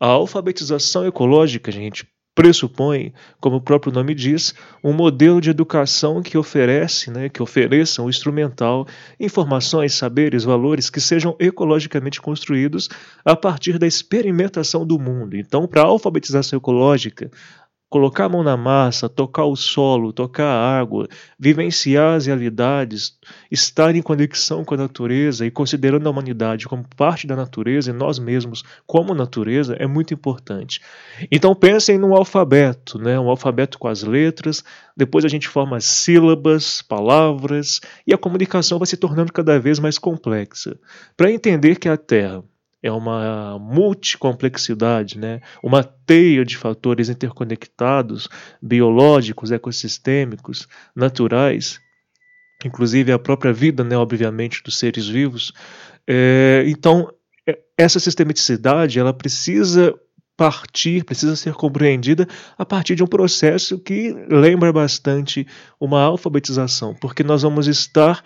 A 0.00 0.08
alfabetização 0.08 1.06
ecológica, 1.06 1.70
gente, 1.70 2.08
pressupõe, 2.36 3.14
como 3.40 3.56
o 3.56 3.60
próprio 3.62 3.90
nome 3.90 4.14
diz, 4.14 4.54
um 4.84 4.92
modelo 4.92 5.40
de 5.40 5.48
educação 5.48 6.22
que 6.22 6.36
oferece, 6.36 7.10
né, 7.10 7.30
que 7.30 7.42
ofereça 7.42 8.02
um 8.02 8.10
instrumental, 8.10 8.86
informações, 9.18 9.94
saberes, 9.94 10.44
valores 10.44 10.90
que 10.90 11.00
sejam 11.00 11.34
ecologicamente 11.40 12.20
construídos 12.20 12.90
a 13.24 13.34
partir 13.34 13.78
da 13.78 13.86
experimentação 13.86 14.86
do 14.86 14.98
mundo. 14.98 15.34
Então, 15.34 15.66
para 15.66 15.80
a 15.80 15.86
alfabetização 15.86 16.58
ecológica, 16.58 17.30
colocar 17.88 18.24
a 18.24 18.28
mão 18.28 18.42
na 18.42 18.56
massa, 18.56 19.08
tocar 19.08 19.44
o 19.44 19.54
solo, 19.54 20.12
tocar 20.12 20.46
a 20.46 20.78
água, 20.78 21.08
vivenciar 21.38 22.16
as 22.16 22.26
realidades, 22.26 23.18
estar 23.50 23.94
em 23.94 24.02
conexão 24.02 24.64
com 24.64 24.74
a 24.74 24.78
natureza 24.78 25.46
e 25.46 25.50
considerando 25.50 26.06
a 26.06 26.10
humanidade 26.10 26.66
como 26.66 26.84
parte 26.96 27.26
da 27.26 27.36
natureza 27.36 27.90
e 27.90 27.94
nós 27.94 28.18
mesmos 28.18 28.64
como 28.86 29.14
natureza 29.14 29.76
é 29.78 29.86
muito 29.86 30.12
importante. 30.12 30.80
Então 31.30 31.54
pensem 31.54 31.96
no 31.98 32.14
alfabeto, 32.14 32.98
né? 32.98 33.18
um 33.18 33.30
alfabeto 33.30 33.78
com 33.78 33.88
as 33.88 34.02
letras, 34.02 34.64
depois 34.96 35.24
a 35.24 35.28
gente 35.28 35.48
forma 35.48 35.80
sílabas, 35.80 36.82
palavras 36.82 37.80
e 38.06 38.12
a 38.12 38.18
comunicação 38.18 38.78
vai 38.78 38.86
se 38.86 38.96
tornando 38.96 39.32
cada 39.32 39.60
vez 39.60 39.78
mais 39.78 39.98
complexa. 39.98 40.76
Para 41.16 41.30
entender 41.30 41.76
que 41.76 41.88
a 41.88 41.96
Terra 41.96 42.42
é 42.86 42.92
uma 42.92 43.58
multicomplexidade, 43.58 45.18
né? 45.18 45.40
uma 45.62 45.82
teia 45.82 46.44
de 46.44 46.56
fatores 46.56 47.08
interconectados, 47.08 48.28
biológicos, 48.62 49.50
ecossistêmicos, 49.50 50.68
naturais, 50.94 51.80
inclusive 52.64 53.12
a 53.12 53.18
própria 53.18 53.52
vida, 53.52 53.82
né, 53.82 53.96
obviamente, 53.96 54.62
dos 54.62 54.78
seres 54.78 55.06
vivos. 55.06 55.52
É, 56.06 56.64
então, 56.66 57.12
é, 57.46 57.58
essa 57.76 57.98
sistematicidade 57.98 58.98
ela 58.98 59.12
precisa 59.12 59.94
partir, 60.36 61.02
precisa 61.02 61.34
ser 61.34 61.54
compreendida 61.54 62.28
a 62.58 62.64
partir 62.64 62.94
de 62.94 63.02
um 63.02 63.06
processo 63.06 63.78
que 63.78 64.14
lembra 64.28 64.72
bastante 64.72 65.46
uma 65.80 66.02
alfabetização, 66.02 66.94
porque 66.94 67.22
nós 67.22 67.42
vamos 67.42 67.66
estar 67.66 68.22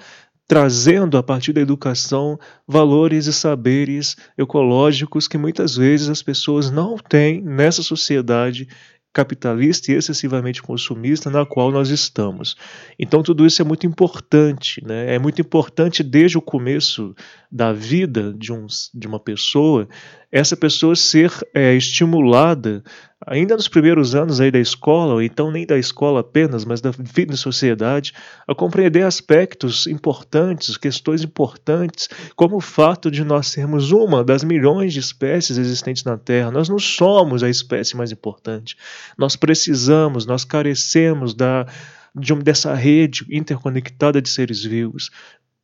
trazendo 0.51 1.17
a 1.17 1.23
partir 1.23 1.53
da 1.53 1.61
educação 1.61 2.37
valores 2.67 3.27
e 3.29 3.33
saberes 3.33 4.17
ecológicos 4.37 5.29
que 5.29 5.39
muitas 5.39 5.77
vezes 5.77 6.09
as 6.09 6.25
pessoas 6.25 6.73
não 6.73 6.97
têm 6.97 7.41
nessa 7.41 7.85
sociedade 7.85 8.67
capitalista 9.13 9.93
e 9.93 9.95
excessivamente 9.95 10.61
consumista 10.61 11.31
na 11.31 11.47
qual 11.47 11.71
nós 11.71 11.91
estamos. 11.91 12.57
Então 12.99 13.23
tudo 13.23 13.47
isso 13.47 13.63
é 13.63 13.65
muito 13.65 13.87
importante, 13.87 14.85
né? 14.85 15.15
É 15.15 15.21
muito 15.21 15.41
importante 15.41 16.03
desde 16.03 16.37
o 16.37 16.43
começo 16.43 17.15
da 17.49 17.73
vida 17.73 18.35
de, 18.37 18.53
um, 18.53 18.67
de 18.93 19.07
uma 19.07 19.21
pessoa, 19.21 19.89
essa 20.33 20.57
pessoa 20.57 20.95
ser 20.95 21.33
é, 21.55 21.75
estimulada 21.75 22.83
ainda 23.27 23.55
nos 23.55 23.69
primeiros 23.69 24.15
anos 24.15 24.41
aí 24.41 24.51
da 24.51 24.59
escola, 24.59 25.15
ou 25.15 25.23
então 25.23 25.51
nem 25.51 25.67
da 25.67 25.79
escola 25.79 26.21
apenas, 26.21 26.65
mas 26.65 26.81
da 26.81 26.91
vida 26.91 27.35
em 27.35 27.37
sociedade, 27.37 28.13
a 28.49 28.55
compreender 28.55 29.03
aspectos 29.03 29.87
importantes, 29.87 30.77
questões 30.77 31.23
importantes, 31.23 32.09
como 32.35 32.57
o 32.57 32.61
fato 32.61 33.11
de 33.11 33.23
nós 33.23 33.49
sermos 33.49 33.93
uma 33.93 34.25
das 34.25 34.43
milhões 34.43 34.93
de 34.93 35.01
espécies 35.01 35.59
existentes 35.59 36.05
na 36.05 36.17
Terra. 36.17 36.51
Nós 36.51 36.69
não 36.69 36.79
somos 36.79 37.43
a 37.43 37.49
espécie 37.49 37.97
mais 37.97 38.11
importante. 38.11 38.77
Nós 39.19 39.37
precisamos, 39.37 40.25
nós 40.25 40.45
carecemos 40.45 41.35
da 41.35 41.67
de 42.15 42.33
uma, 42.33 42.43
dessa 42.43 42.75
rede 42.75 43.25
interconectada 43.31 44.21
de 44.21 44.29
seres 44.29 44.65
vivos. 44.65 45.11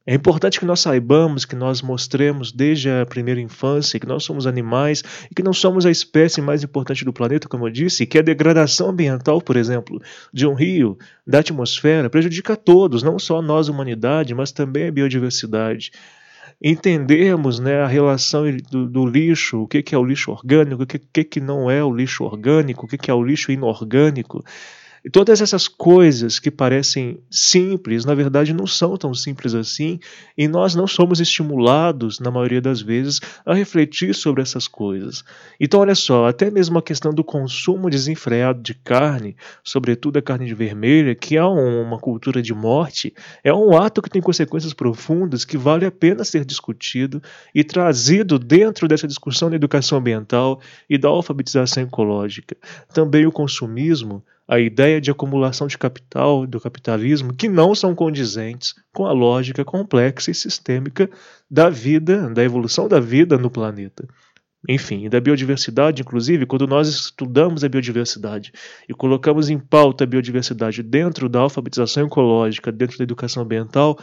É 0.08 0.14
importante 0.14 0.60
que 0.60 0.64
nós 0.64 0.78
saibamos, 0.78 1.44
que 1.44 1.56
nós 1.56 1.82
mostremos 1.82 2.52
desde 2.52 2.88
a 2.88 3.04
primeira 3.04 3.40
infância 3.40 3.98
que 3.98 4.06
nós 4.06 4.22
somos 4.22 4.46
animais 4.46 5.02
e 5.28 5.34
que 5.34 5.42
não 5.42 5.52
somos 5.52 5.84
a 5.84 5.90
espécie 5.90 6.40
mais 6.40 6.62
importante 6.62 7.04
do 7.04 7.12
planeta, 7.12 7.48
como 7.48 7.66
eu 7.66 7.72
disse, 7.72 8.06
que 8.06 8.16
a 8.16 8.22
degradação 8.22 8.90
ambiental, 8.90 9.42
por 9.42 9.56
exemplo, 9.56 10.00
de 10.32 10.46
um 10.46 10.54
rio, 10.54 10.96
da 11.26 11.40
atmosfera, 11.40 12.08
prejudica 12.08 12.52
a 12.52 12.56
todos, 12.56 13.02
não 13.02 13.18
só 13.18 13.42
nós, 13.42 13.68
humanidade, 13.68 14.32
mas 14.32 14.52
também 14.52 14.86
a 14.86 14.92
biodiversidade. 14.92 15.90
Entendermos 16.62 17.58
né, 17.58 17.80
a 17.80 17.86
relação 17.88 18.44
do, 18.70 18.88
do 18.88 19.04
lixo, 19.04 19.62
o 19.62 19.66
que, 19.66 19.82
que, 19.82 19.92
é 19.92 19.98
o 19.98 20.04
lixo 20.04 20.30
orgânico, 20.30 20.84
o 20.84 20.86
que, 20.86 21.00
que, 21.00 21.24
que 21.24 21.40
não 21.40 21.68
é 21.68 21.82
o 21.82 21.92
lixo 21.92 22.22
orgânico, 22.22 22.86
o 22.86 22.88
que, 22.88 22.96
que 22.96 23.10
é 23.10 23.14
o 23.14 23.24
lixo 23.24 23.50
inorgânico 23.50 24.44
E 25.06 25.08
todas 25.08 25.40
essas 25.40 25.68
coisas 25.68 26.40
que 26.40 26.50
parecem 26.50 27.20
simples, 27.30 28.04
na 28.04 28.12
verdade 28.12 28.52
não 28.52 28.66
são 28.66 28.96
tão 28.96 29.14
simples 29.14 29.54
assim, 29.54 30.00
e 30.36 30.48
nós 30.48 30.74
não 30.74 30.84
somos 30.84 31.20
estimulados, 31.20 32.18
na 32.18 32.28
maioria 32.28 32.60
das 32.60 32.80
vezes, 32.80 33.20
a 33.46 33.54
refletir 33.54 34.16
sobre 34.16 34.42
essas 34.42 34.66
coisas. 34.66 35.22
Então, 35.60 35.78
olha 35.78 35.94
só, 35.94 36.26
até 36.26 36.50
mesmo 36.50 36.76
a 36.76 36.82
questão 36.82 37.14
do 37.14 37.22
consumo 37.22 37.88
desenfreado 37.88 38.60
de 38.60 38.74
carne, 38.74 39.36
sobretudo 39.62 40.18
a 40.18 40.22
carne 40.22 40.44
de 40.44 40.54
vermelha, 40.54 41.14
que 41.14 41.36
é 41.36 41.44
uma 41.44 42.00
cultura 42.00 42.42
de 42.42 42.52
morte, 42.52 43.14
é 43.44 43.54
um 43.54 43.76
ato 43.76 44.02
que 44.02 44.10
tem 44.10 44.20
consequências 44.20 44.74
profundas 44.74 45.44
que 45.44 45.56
vale 45.56 45.86
a 45.86 45.90
pena 45.92 46.24
ser 46.24 46.44
discutido 46.44 47.22
e 47.54 47.62
trazido 47.62 48.40
dentro 48.40 48.88
dessa 48.88 49.06
discussão 49.06 49.50
da 49.50 49.54
educação 49.54 49.98
ambiental 49.98 50.60
e 50.90 50.98
da 50.98 51.06
alfabetização 51.06 51.84
ecológica. 51.84 52.56
Também 52.92 53.24
o 53.24 53.30
consumismo, 53.30 54.24
a 54.48 54.60
ideia 54.60 55.00
de 55.00 55.10
acumulação 55.10 55.66
de 55.66 55.76
capital 55.76 56.46
do 56.46 56.60
capitalismo 56.60 57.34
que 57.34 57.48
não 57.48 57.74
são 57.74 57.94
condizentes 57.94 58.74
com 58.92 59.06
a 59.06 59.12
lógica 59.12 59.64
complexa 59.64 60.30
e 60.30 60.34
sistêmica 60.34 61.10
da 61.50 61.68
vida, 61.68 62.30
da 62.30 62.44
evolução 62.44 62.86
da 62.86 63.00
vida 63.00 63.36
no 63.36 63.50
planeta. 63.50 64.06
Enfim, 64.68 65.08
da 65.08 65.20
biodiversidade, 65.20 66.02
inclusive, 66.02 66.46
quando 66.46 66.66
nós 66.66 66.88
estudamos 66.88 67.62
a 67.62 67.68
biodiversidade 67.68 68.52
e 68.88 68.94
colocamos 68.94 69.48
em 69.48 69.58
pauta 69.58 70.04
a 70.04 70.06
biodiversidade 70.06 70.82
dentro 70.82 71.28
da 71.28 71.40
alfabetização 71.40 72.06
ecológica, 72.06 72.72
dentro 72.72 72.98
da 72.98 73.04
educação 73.04 73.44
ambiental, 73.44 73.96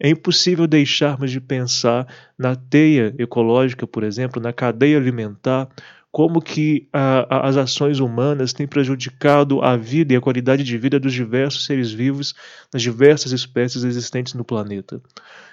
é 0.00 0.08
impossível 0.08 0.66
deixarmos 0.66 1.30
de 1.30 1.40
pensar 1.40 2.06
na 2.38 2.54
teia 2.54 3.14
ecológica, 3.18 3.86
por 3.86 4.04
exemplo, 4.04 4.40
na 4.40 4.52
cadeia 4.52 4.96
alimentar, 4.96 5.68
como 6.10 6.40
que 6.40 6.88
a, 6.92 7.26
a, 7.28 7.48
as 7.48 7.56
ações 7.56 8.00
humanas 8.00 8.52
têm 8.52 8.66
prejudicado 8.66 9.62
a 9.62 9.76
vida 9.76 10.12
e 10.12 10.16
a 10.16 10.20
qualidade 10.20 10.64
de 10.64 10.78
vida 10.78 10.98
dos 10.98 11.12
diversos 11.12 11.64
seres 11.64 11.92
vivos 11.92 12.34
nas 12.72 12.82
diversas 12.82 13.32
espécies 13.32 13.84
existentes 13.84 14.34
no 14.34 14.44
planeta. 14.44 15.00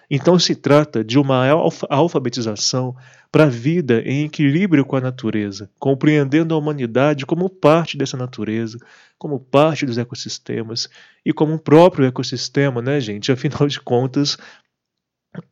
Então 0.09 0.37
se 0.37 0.55
trata 0.55 1.03
de 1.03 1.17
uma 1.17 1.47
alfabetização 1.89 2.95
para 3.31 3.45
a 3.45 3.49
vida 3.49 4.01
em 4.05 4.23
equilíbrio 4.23 4.85
com 4.85 4.95
a 4.95 5.01
natureza, 5.01 5.69
compreendendo 5.77 6.53
a 6.53 6.57
humanidade 6.57 7.25
como 7.25 7.49
parte 7.49 7.97
dessa 7.97 8.15
natureza, 8.15 8.77
como 9.17 9.39
parte 9.39 9.85
dos 9.85 9.97
ecossistemas 9.97 10.87
e 11.25 11.33
como 11.33 11.53
um 11.53 11.57
próprio 11.57 12.05
ecossistema, 12.05 12.81
né, 12.81 12.99
gente? 12.99 13.31
Afinal 13.31 13.67
de 13.67 13.81
contas, 13.81 14.37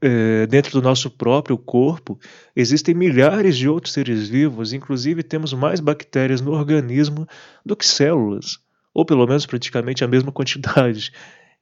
é, 0.01 0.45
dentro 0.47 0.71
do 0.71 0.81
nosso 0.81 1.09
próprio 1.09 1.57
corpo 1.57 2.19
existem 2.55 2.93
milhares 2.93 3.57
de 3.57 3.67
outros 3.67 3.93
seres 3.93 4.27
vivos, 4.27 4.73
inclusive 4.73 5.23
temos 5.23 5.53
mais 5.53 5.79
bactérias 5.79 6.41
no 6.41 6.51
organismo 6.51 7.27
do 7.65 7.75
que 7.75 7.85
células, 7.85 8.59
ou 8.93 9.05
pelo 9.05 9.25
menos 9.25 9.45
praticamente 9.45 10.03
a 10.03 10.07
mesma 10.07 10.31
quantidade. 10.33 11.11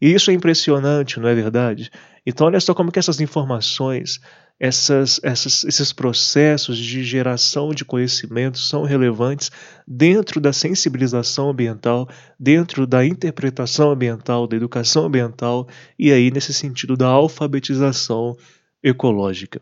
E 0.01 0.13
isso 0.13 0.31
é 0.31 0.33
impressionante, 0.33 1.19
não 1.19 1.29
é 1.29 1.35
verdade? 1.35 1.91
Então, 2.25 2.47
olha 2.47 2.59
só 2.59 2.73
como 2.73 2.91
que 2.91 2.99
essas 2.99 3.21
informações, 3.21 4.19
essas, 4.63 5.19
essas, 5.23 5.63
esses 5.63 5.91
processos 5.91 6.77
de 6.77 7.03
geração 7.03 7.71
de 7.71 7.83
conhecimento 7.83 8.59
são 8.59 8.83
relevantes 8.83 9.49
dentro 9.87 10.39
da 10.39 10.53
sensibilização 10.53 11.49
ambiental, 11.49 12.07
dentro 12.39 12.85
da 12.85 13.03
interpretação 13.03 13.89
ambiental, 13.89 14.45
da 14.45 14.55
educação 14.55 15.05
ambiental 15.05 15.67
e 15.97 16.11
aí, 16.11 16.29
nesse 16.29 16.53
sentido, 16.53 16.95
da 16.95 17.07
alfabetização 17.07 18.37
ecológica. 18.83 19.59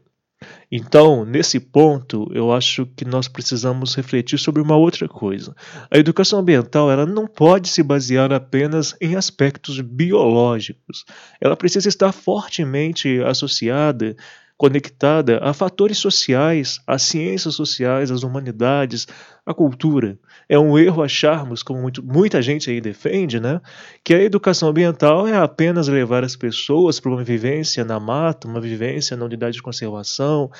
Então, 0.70 1.24
nesse 1.24 1.62
ponto, 1.62 2.29
eu 2.34 2.51
acho 2.51 2.86
que 2.86 3.06
nós 3.06 3.29
precisamos 3.29 3.96
refletir 3.96 4.38
sobre 4.38 4.62
uma 4.62 4.75
outra 4.75 5.08
coisa. 5.08 5.56
A 5.89 5.98
educação 5.98 6.39
ambiental 6.39 6.91
ela 6.91 7.06
não 7.06 7.25
pode 7.25 7.70
se 7.70 7.82
basear 7.82 8.34
apenas 8.34 8.96
em 9.00 9.15
aspectos 9.15 9.79
biológicos. 9.79 11.06
Ela 11.39 11.56
precisa 11.56 11.88
estar 11.88 12.12
fortemente 12.12 13.22
associada 13.22 14.18
conectada 14.59 15.39
a 15.41 15.53
fatores 15.53 15.97
sociais, 15.99 16.81
às 16.85 17.03
ciências 17.03 17.55
sociais, 17.55 18.11
às 18.11 18.23
humanidades, 18.23 19.07
à 19.45 19.53
cultura. 19.53 20.19
É 20.49 20.59
um 20.59 20.77
erro 20.77 21.01
acharmos, 21.01 21.63
como 21.63 21.81
muito, 21.81 22.03
muita 22.03 22.41
gente 22.41 22.69
aí 22.69 22.81
defende, 22.81 23.39
né, 23.39 23.61
que 24.03 24.13
a 24.13 24.22
educação 24.22 24.67
ambiental 24.67 25.25
é 25.25 25.37
apenas 25.37 25.87
levar 25.87 26.25
as 26.25 26.35
pessoas 26.35 27.00
para 27.00 27.09
uma 27.09 27.24
vivência 27.24 27.85
na 27.85 28.01
mata, 28.01 28.50
uma 28.50 28.59
vivência 28.59 29.15
na 29.15 29.24
unidade 29.24 29.55
de 29.55 29.61
conservação. 29.61 30.51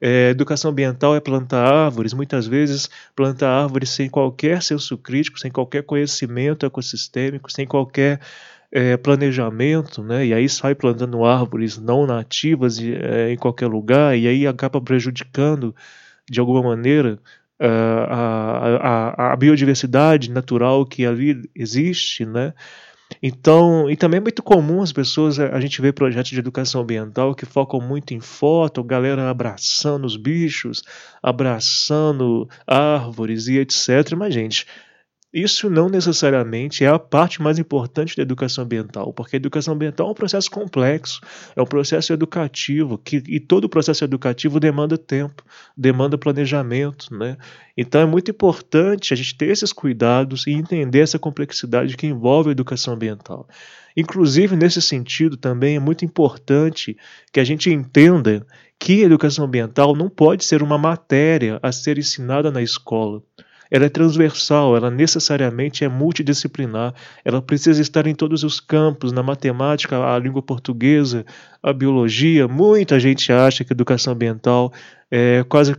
É, 0.00 0.30
educação 0.30 0.70
ambiental 0.70 1.16
é 1.16 1.20
plantar 1.20 1.66
árvores, 1.66 2.14
muitas 2.14 2.46
vezes 2.46 2.88
plantar 3.16 3.50
árvores 3.50 3.90
sem 3.90 4.08
qualquer 4.08 4.62
senso 4.62 4.96
crítico, 4.96 5.36
sem 5.36 5.50
qualquer 5.50 5.82
conhecimento 5.82 6.64
ecossistêmico, 6.64 7.50
sem 7.50 7.66
qualquer 7.66 8.20
é, 8.70 8.96
planejamento, 8.96 10.02
né? 10.02 10.26
E 10.26 10.34
aí 10.34 10.48
sai 10.48 10.74
plantando 10.74 11.24
árvores 11.24 11.78
não 11.78 12.06
nativas 12.06 12.78
é, 12.80 13.32
em 13.32 13.36
qualquer 13.36 13.66
lugar 13.66 14.16
e 14.16 14.28
aí 14.28 14.46
acaba 14.46 14.80
prejudicando 14.80 15.74
de 16.30 16.40
alguma 16.40 16.62
maneira 16.62 17.18
é, 17.58 17.66
a, 17.66 19.26
a, 19.26 19.32
a, 19.32 19.36
biodiversidade 19.36 20.30
natural 20.30 20.86
que 20.86 21.04
ali 21.06 21.50
existe, 21.54 22.24
né? 22.24 22.52
Então, 23.22 23.90
e 23.90 23.96
também 23.96 24.18
é 24.18 24.20
muito 24.20 24.42
comum 24.42 24.82
as 24.82 24.92
pessoas, 24.92 25.40
a 25.40 25.58
gente 25.60 25.80
vê 25.80 25.92
projetos 25.92 26.30
de 26.30 26.38
educação 26.38 26.82
ambiental 26.82 27.34
que 27.34 27.46
focam 27.46 27.80
muito 27.80 28.12
em 28.12 28.20
foto, 28.20 28.84
galera 28.84 29.30
abraçando 29.30 30.04
os 30.04 30.16
bichos, 30.16 30.82
abraçando 31.22 32.46
árvores 32.66 33.48
e 33.48 33.58
etc. 33.58 34.14
Mas, 34.16 34.34
gente, 34.34 34.66
isso 35.32 35.68
não 35.68 35.90
necessariamente 35.90 36.84
é 36.84 36.88
a 36.88 36.98
parte 36.98 37.42
mais 37.42 37.58
importante 37.58 38.16
da 38.16 38.22
educação 38.22 38.64
ambiental, 38.64 39.12
porque 39.12 39.36
a 39.36 39.38
educação 39.38 39.74
ambiental 39.74 40.08
é 40.08 40.10
um 40.10 40.14
processo 40.14 40.50
complexo, 40.50 41.20
é 41.54 41.60
um 41.60 41.66
processo 41.66 42.14
educativo, 42.14 42.96
que, 42.96 43.22
e 43.28 43.38
todo 43.38 43.68
processo 43.68 44.04
educativo 44.04 44.58
demanda 44.58 44.96
tempo, 44.96 45.44
demanda 45.76 46.16
planejamento. 46.16 47.14
Né? 47.14 47.36
Então 47.76 48.00
é 48.00 48.06
muito 48.06 48.30
importante 48.30 49.12
a 49.12 49.16
gente 49.16 49.36
ter 49.36 49.50
esses 49.50 49.70
cuidados 49.70 50.46
e 50.46 50.52
entender 50.52 51.00
essa 51.00 51.18
complexidade 51.18 51.96
que 51.96 52.06
envolve 52.06 52.48
a 52.48 52.52
educação 52.52 52.94
ambiental. 52.94 53.46
Inclusive, 53.94 54.56
nesse 54.56 54.80
sentido, 54.80 55.36
também 55.36 55.76
é 55.76 55.80
muito 55.80 56.04
importante 56.04 56.96
que 57.32 57.40
a 57.40 57.44
gente 57.44 57.68
entenda 57.68 58.46
que 58.78 59.02
a 59.02 59.06
educação 59.06 59.44
ambiental 59.44 59.94
não 59.94 60.08
pode 60.08 60.44
ser 60.44 60.62
uma 60.62 60.78
matéria 60.78 61.58
a 61.62 61.70
ser 61.72 61.98
ensinada 61.98 62.50
na 62.50 62.62
escola 62.62 63.22
ela 63.70 63.86
é 63.86 63.88
transversal, 63.88 64.76
ela 64.76 64.90
necessariamente 64.90 65.84
é 65.84 65.88
multidisciplinar, 65.88 66.94
ela 67.24 67.42
precisa 67.42 67.80
estar 67.80 68.06
em 68.06 68.14
todos 68.14 68.44
os 68.44 68.60
campos, 68.60 69.12
na 69.12 69.22
matemática, 69.22 69.98
a 69.98 70.18
língua 70.18 70.42
portuguesa, 70.42 71.24
a 71.62 71.72
biologia. 71.72 72.48
Muita 72.48 72.98
gente 72.98 73.32
acha 73.32 73.64
que 73.64 73.72
educação 73.72 74.12
ambiental 74.12 74.72
é 75.10 75.44
quase, 75.48 75.76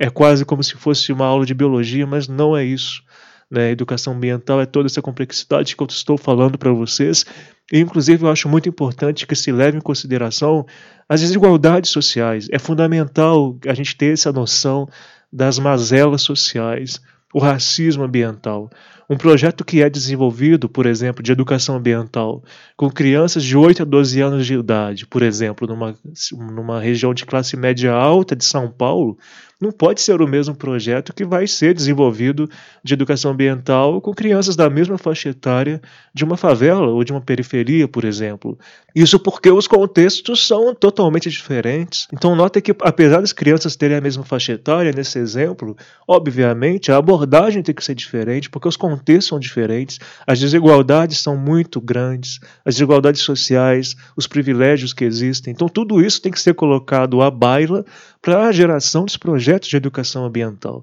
é 0.00 0.10
quase 0.10 0.44
como 0.44 0.62
se 0.62 0.74
fosse 0.74 1.12
uma 1.12 1.26
aula 1.26 1.46
de 1.46 1.54
biologia, 1.54 2.06
mas 2.06 2.28
não 2.28 2.56
é 2.56 2.64
isso. 2.64 3.02
Né? 3.50 3.70
Educação 3.70 4.14
ambiental 4.14 4.60
é 4.60 4.66
toda 4.66 4.86
essa 4.86 5.02
complexidade 5.02 5.76
que 5.76 5.82
eu 5.82 5.86
estou 5.86 6.18
falando 6.18 6.58
para 6.58 6.72
vocês. 6.72 7.24
E, 7.72 7.78
inclusive, 7.78 8.24
eu 8.24 8.30
acho 8.30 8.48
muito 8.48 8.68
importante 8.68 9.26
que 9.26 9.34
se 9.34 9.50
leve 9.52 9.78
em 9.78 9.80
consideração 9.80 10.66
as 11.08 11.20
desigualdades 11.20 11.90
sociais. 11.90 12.48
É 12.50 12.58
fundamental 12.58 13.56
a 13.66 13.74
gente 13.74 13.96
ter 13.96 14.12
essa 14.12 14.32
noção 14.32 14.88
das 15.32 15.58
mazelas 15.58 16.22
sociais, 16.22 17.00
o 17.34 17.40
racismo 17.40 18.04
ambiental. 18.04 18.70
Um 19.10 19.16
projeto 19.16 19.64
que 19.64 19.82
é 19.82 19.90
desenvolvido, 19.90 20.68
por 20.68 20.86
exemplo, 20.86 21.20
de 21.20 21.32
educação 21.32 21.76
ambiental, 21.76 22.44
com 22.76 22.88
crianças 22.88 23.42
de 23.42 23.56
8 23.56 23.82
a 23.82 23.84
12 23.84 24.20
anos 24.20 24.46
de 24.46 24.54
idade, 24.54 25.04
por 25.04 25.20
exemplo, 25.20 25.66
numa, 25.66 25.96
numa 26.32 26.80
região 26.80 27.12
de 27.12 27.26
classe 27.26 27.56
média 27.56 27.92
alta 27.92 28.36
de 28.36 28.44
São 28.44 28.70
Paulo, 28.70 29.18
não 29.64 29.72
pode 29.72 30.00
ser 30.00 30.20
o 30.20 30.28
mesmo 30.28 30.54
projeto 30.54 31.12
que 31.12 31.24
vai 31.24 31.46
ser 31.46 31.74
desenvolvido 31.74 32.48
de 32.82 32.94
educação 32.94 33.32
ambiental 33.32 34.00
com 34.00 34.12
crianças 34.12 34.54
da 34.54 34.68
mesma 34.68 34.98
faixa 34.98 35.30
etária 35.30 35.80
de 36.12 36.22
uma 36.22 36.36
favela 36.36 36.88
ou 36.88 37.02
de 37.02 37.12
uma 37.12 37.20
periferia, 37.20 37.88
por 37.88 38.04
exemplo. 38.04 38.58
Isso 38.94 39.18
porque 39.18 39.50
os 39.50 39.66
contextos 39.66 40.46
são 40.46 40.74
totalmente 40.74 41.28
diferentes. 41.30 42.06
Então, 42.12 42.36
nota 42.36 42.60
que, 42.60 42.74
apesar 42.82 43.20
das 43.20 43.32
crianças 43.32 43.74
terem 43.74 43.96
a 43.96 44.00
mesma 44.00 44.22
faixa 44.22 44.52
etária, 44.52 44.92
nesse 44.92 45.18
exemplo, 45.18 45.76
obviamente 46.06 46.92
a 46.92 46.96
abordagem 46.96 47.62
tem 47.62 47.74
que 47.74 47.84
ser 47.84 47.94
diferente, 47.94 48.50
porque 48.50 48.68
os 48.68 48.76
contextos 48.76 49.28
são 49.28 49.40
diferentes, 49.40 49.98
as 50.26 50.38
desigualdades 50.38 51.18
são 51.18 51.36
muito 51.36 51.80
grandes, 51.80 52.38
as 52.64 52.74
desigualdades 52.74 53.22
sociais, 53.22 53.96
os 54.16 54.26
privilégios 54.26 54.92
que 54.92 55.04
existem. 55.04 55.52
Então, 55.52 55.68
tudo 55.68 56.00
isso 56.00 56.20
tem 56.20 56.30
que 56.30 56.40
ser 56.40 56.54
colocado 56.54 57.22
à 57.22 57.30
baila 57.30 57.84
para 58.20 58.46
a 58.46 58.52
geração 58.52 59.04
dos 59.04 59.16
projetos 59.16 59.53
de 59.60 59.76
educação 59.76 60.24
ambiental. 60.24 60.82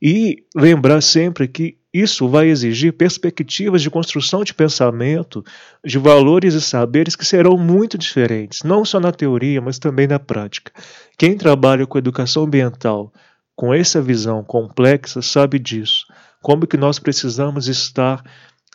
E 0.00 0.44
lembrar 0.54 1.00
sempre 1.00 1.48
que 1.48 1.76
isso 1.92 2.28
vai 2.28 2.48
exigir 2.48 2.92
perspectivas 2.92 3.82
de 3.82 3.90
construção 3.90 4.44
de 4.44 4.54
pensamento, 4.54 5.44
de 5.84 5.98
valores 5.98 6.54
e 6.54 6.60
saberes 6.60 7.16
que 7.16 7.24
serão 7.24 7.56
muito 7.56 7.98
diferentes, 7.98 8.62
não 8.62 8.84
só 8.84 9.00
na 9.00 9.10
teoria, 9.10 9.60
mas 9.60 9.78
também 9.78 10.06
na 10.06 10.18
prática. 10.18 10.70
Quem 11.16 11.36
trabalha 11.36 11.86
com 11.86 11.98
educação 11.98 12.44
ambiental, 12.44 13.12
com 13.56 13.74
essa 13.74 14.00
visão 14.00 14.44
complexa, 14.44 15.20
sabe 15.20 15.58
disso. 15.58 16.06
Como 16.40 16.66
que 16.66 16.76
nós 16.76 17.00
precisamos 17.00 17.66
estar 17.66 18.22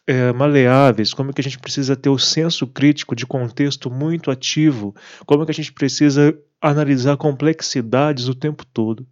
é, 0.05 0.33
maleáveis, 0.33 1.13
como 1.13 1.31
que 1.31 1.39
a 1.39 1.43
gente 1.43 1.59
precisa 1.59 1.95
ter 1.95 2.09
o 2.09 2.19
senso 2.19 2.67
crítico 2.67 3.15
de 3.15 3.25
contexto 3.25 3.89
muito 3.89 4.29
ativo, 4.29 4.93
como 5.25 5.45
que 5.45 5.51
a 5.51 5.55
gente 5.55 5.71
precisa 5.71 6.37
analisar 6.63 7.17
complexidades 7.17 8.27
o 8.27 8.35
tempo 8.35 8.65
todo. 8.65 9.05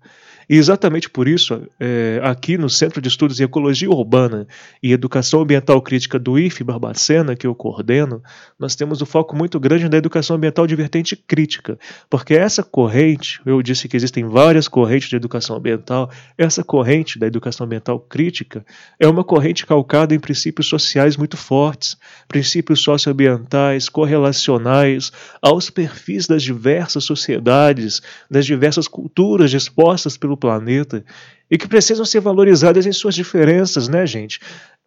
E 0.49 0.57
exatamente 0.57 1.09
por 1.09 1.27
isso, 1.27 1.61
é, 1.79 2.19
aqui 2.23 2.57
no 2.57 2.69
Centro 2.69 3.01
de 3.01 3.07
Estudos 3.07 3.39
em 3.39 3.43
Ecologia 3.43 3.89
Urbana 3.89 4.47
e 4.81 4.91
Educação 4.91 5.41
Ambiental 5.41 5.81
Crítica 5.81 6.19
do 6.19 6.37
IFE 6.37 6.63
Barbacena, 6.63 7.35
que 7.35 7.47
eu 7.47 7.55
coordeno, 7.55 8.21
nós 8.59 8.75
temos 8.75 9.01
um 9.01 9.05
foco 9.05 9.35
muito 9.35 9.59
grande 9.59 9.87
na 9.87 9.97
educação 9.97 10.35
ambiental 10.35 10.67
de 10.67 10.75
vertente 10.75 11.15
crítica, 11.15 11.77
porque 12.09 12.33
essa 12.33 12.63
corrente, 12.63 13.41
eu 13.45 13.61
disse 13.61 13.87
que 13.87 13.95
existem 13.95 14.25
várias 14.25 14.67
correntes 14.67 15.09
de 15.09 15.15
educação 15.15 15.55
ambiental, 15.55 16.09
essa 16.37 16.63
corrente 16.63 17.17
da 17.17 17.27
educação 17.27 17.65
ambiental 17.65 17.99
crítica 17.99 18.65
é 18.99 19.07
uma 19.07 19.23
corrente 19.23 19.65
calcada 19.65 20.13
em 20.13 20.19
princípios 20.19 20.67
sociais 20.67 21.17
muito 21.17 21.37
fortes, 21.37 21.97
princípios 22.27 22.81
socioambientais 22.81 23.89
correlacionais 23.89 25.11
aos 25.41 25.69
perfis 25.69 26.27
das 26.27 26.43
diversas 26.43 27.03
sociedades, 27.03 28.01
das 28.29 28.45
diversas 28.45 28.87
culturas 28.87 29.51
dispostas 29.51 30.17
pelo 30.17 30.30
planeta 30.37 31.03
e 31.51 31.57
que 31.57 31.67
precisam 31.67 32.05
ser 32.05 32.21
valorizadas 32.21 32.85
em 32.85 32.93
suas 32.93 33.13
diferenças, 33.13 33.89
né, 33.89 34.07
gente? 34.07 34.39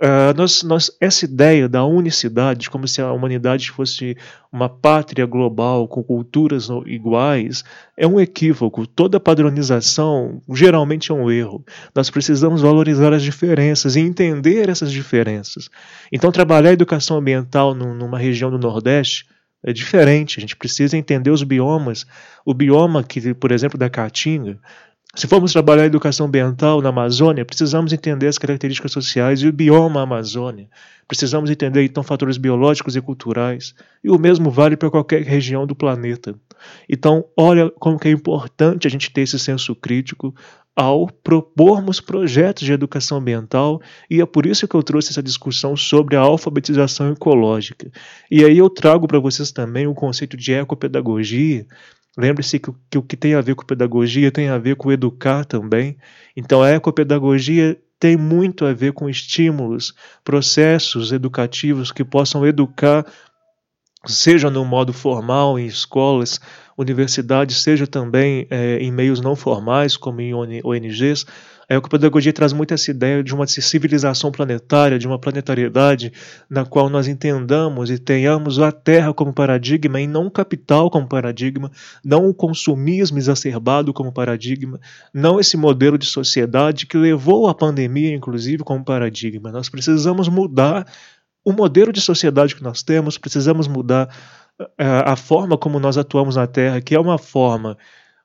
Uh, 0.03 0.35
nós, 0.35 0.63
nós, 0.63 0.91
essa 0.99 1.27
ideia 1.27 1.69
da 1.69 1.85
unicidade, 1.85 2.71
como 2.71 2.89
se 2.89 3.03
a 3.03 3.13
humanidade 3.13 3.71
fosse 3.71 4.17
uma 4.51 4.69
pátria 4.69 5.27
global 5.27 5.87
com 5.87 6.03
culturas 6.03 6.69
iguais, 6.87 7.63
é 7.97 8.07
um 8.07 8.19
equívoco. 8.19 8.87
Toda 8.87 9.21
padronização 9.21 10.41
geralmente 10.53 11.13
é 11.13 11.15
um 11.15 11.31
erro. 11.31 11.63
Nós 11.95 12.09
precisamos 12.09 12.63
valorizar 12.63 13.13
as 13.13 13.23
diferenças 13.23 13.95
e 13.95 14.01
entender 14.01 14.69
essas 14.71 14.91
diferenças. 14.91 15.69
Então, 16.11 16.33
trabalhar 16.33 16.71
a 16.71 16.75
educação 16.75 17.19
ambiental 17.19 17.75
numa 17.75 18.19
região 18.19 18.51
do 18.51 18.59
Nordeste 18.59 19.27
é 19.63 19.73
diferente. 19.73 20.39
A 20.39 20.41
gente 20.41 20.57
precisa 20.57 20.97
entender 20.97 21.31
os 21.31 21.43
biomas. 21.43 22.07
O 22.45 22.53
bioma 22.53 23.05
que, 23.05 23.33
por 23.35 23.53
exemplo, 23.53 23.79
da 23.79 23.89
Caatinga, 23.89 24.59
se 25.15 25.27
formos 25.29 25.53
trabalhar 25.53 25.85
a 25.85 25.87
educação 25.87 26.27
ambiental 26.27 26.81
na 26.83 26.89
Amazônia, 26.89 27.45
precisamos 27.45 27.93
entender 27.93 28.27
as 28.27 28.39
características 28.39 28.93
sociais 28.93 29.41
e 29.41 29.47
o 29.47 29.53
bioma 29.53 30.03
Amazônia. 30.03 30.69
Precisamos 31.07 31.51
entender 31.51 31.85
então 31.85 32.03
fatores 32.03 32.37
biológicos 32.37 32.97
e 32.97 33.01
culturais. 33.01 33.75
E 34.03 34.11
o 34.11 34.19
mesmo 34.19 34.51
vale 34.51 34.77
para 34.77 34.91
qualquer 34.91 35.23
região 35.23 35.67
do 35.67 35.75
planeta. 35.75 36.35
Então, 36.89 37.25
olha 37.37 37.71
como 37.71 37.99
que 37.99 38.09
é 38.09 38.11
importante 38.11 38.87
a 38.87 38.91
gente 38.91 39.11
ter 39.11 39.21
esse 39.21 39.39
senso 39.39 39.75
crítico 39.75 40.35
ao 40.75 41.07
propormos 41.07 42.01
projetos 42.01 42.65
de 42.65 42.73
educação 42.73 43.19
ambiental, 43.19 43.81
e 44.11 44.21
é 44.21 44.27
por 44.27 44.45
isso 44.45 44.67
que 44.67 44.75
eu 44.75 44.83
trouxe 44.83 45.11
essa 45.11 45.23
discussão 45.23 45.77
sobre 45.77 46.17
a 46.17 46.21
alfabetização 46.21 47.13
ecológica. 47.13 47.91
E 48.29 48.45
aí 48.45 48.59
eu 48.59 48.69
trago 48.69 49.07
para 49.07 49.21
vocês 49.21 49.53
também 49.53 49.87
o 49.87 49.95
conceito 49.95 50.37
de 50.37 50.53
ecopedagogia, 50.53 51.65
Lembre-se 52.17 52.59
que, 52.59 52.73
que, 52.91 52.99
o 52.99 53.03
que 53.03 53.17
tem 53.17 53.35
a 53.35 53.41
ver 53.41 53.55
com 53.55 53.65
pedagogia 53.65 54.31
tem 54.31 54.49
a 54.49 54.59
ver 54.59 54.77
com 54.77 54.93
educar 54.93 55.45
também. 55.45 55.97
Então, 56.37 56.63
a 56.63 56.71
ecopedagogia 56.71 57.77
tem 57.99 58.17
muito 58.17 58.65
a 58.65 58.73
ver 58.73 58.93
com 58.93 59.09
estímulos, 59.09 59.95
processos 60.23 61.11
educativos 61.11 61.91
que 61.91 62.05
possam 62.05 62.47
educar, 62.47 63.05
seja 64.07 64.51
no 64.51 64.65
modo 64.65 64.93
formal, 64.93 65.59
em 65.59 65.67
escolas, 65.67 66.41
universidades, 66.77 67.63
seja 67.63 67.87
também 67.87 68.47
é, 68.51 68.79
em 68.79 68.93
meios 68.93 69.21
não 69.21 69.35
formais, 69.35 69.97
como 69.97 70.21
em 70.21 70.35
ONGs, 70.35 71.25
a 71.69 71.75
ecopedagogia 71.75 72.33
traz 72.33 72.53
muito 72.53 72.75
essa 72.75 72.91
ideia 72.91 73.23
de 73.23 73.35
uma 73.35 73.47
civilização 73.47 74.31
planetária, 74.31 74.99
de 74.99 75.07
uma 75.07 75.19
planetariedade 75.19 76.13
na 76.49 76.65
qual 76.65 76.91
nós 76.91 77.09
entendamos 77.09 77.91
e 77.91 77.99
tenhamos 77.99 78.59
a 78.59 78.71
Terra 78.71 79.15
como 79.15 79.33
paradigma 79.33 80.01
e 80.01 80.07
não 80.07 80.27
o 80.27 80.31
capital 80.31 80.91
como 80.91 81.09
paradigma, 81.09 81.71
não 82.05 82.29
o 82.29 82.35
consumismo 82.35 83.19
exacerbado 83.19 83.93
como 83.93 84.13
paradigma, 84.13 84.79
não 85.13 85.41
esse 85.41 85.57
modelo 85.57 85.97
de 85.97 86.07
sociedade 86.07 86.87
que 86.87 86.99
levou 86.99 87.49
a 87.49 87.55
pandemia, 87.55 88.15
inclusive, 88.15 88.63
como 88.63 88.85
paradigma. 88.85 89.51
Nós 89.51 89.69
precisamos 89.69 90.29
mudar 90.29 90.87
o 91.45 91.53
modelo 91.53 91.93
de 91.93 92.01
sociedade 92.01 92.55
que 92.55 92.63
nós 92.63 92.83
temos, 92.83 93.19
precisamos 93.19 93.69
mudar 93.69 94.09
eh, 94.79 95.03
a 95.05 95.17
forma 95.17 95.59
como 95.59 95.79
nós 95.79 95.99
atuamos 95.99 96.37
na 96.37 96.47
Terra, 96.47 96.81
que 96.81 96.95
é 96.95 97.01
uma 97.01 97.19
forma 97.19 97.77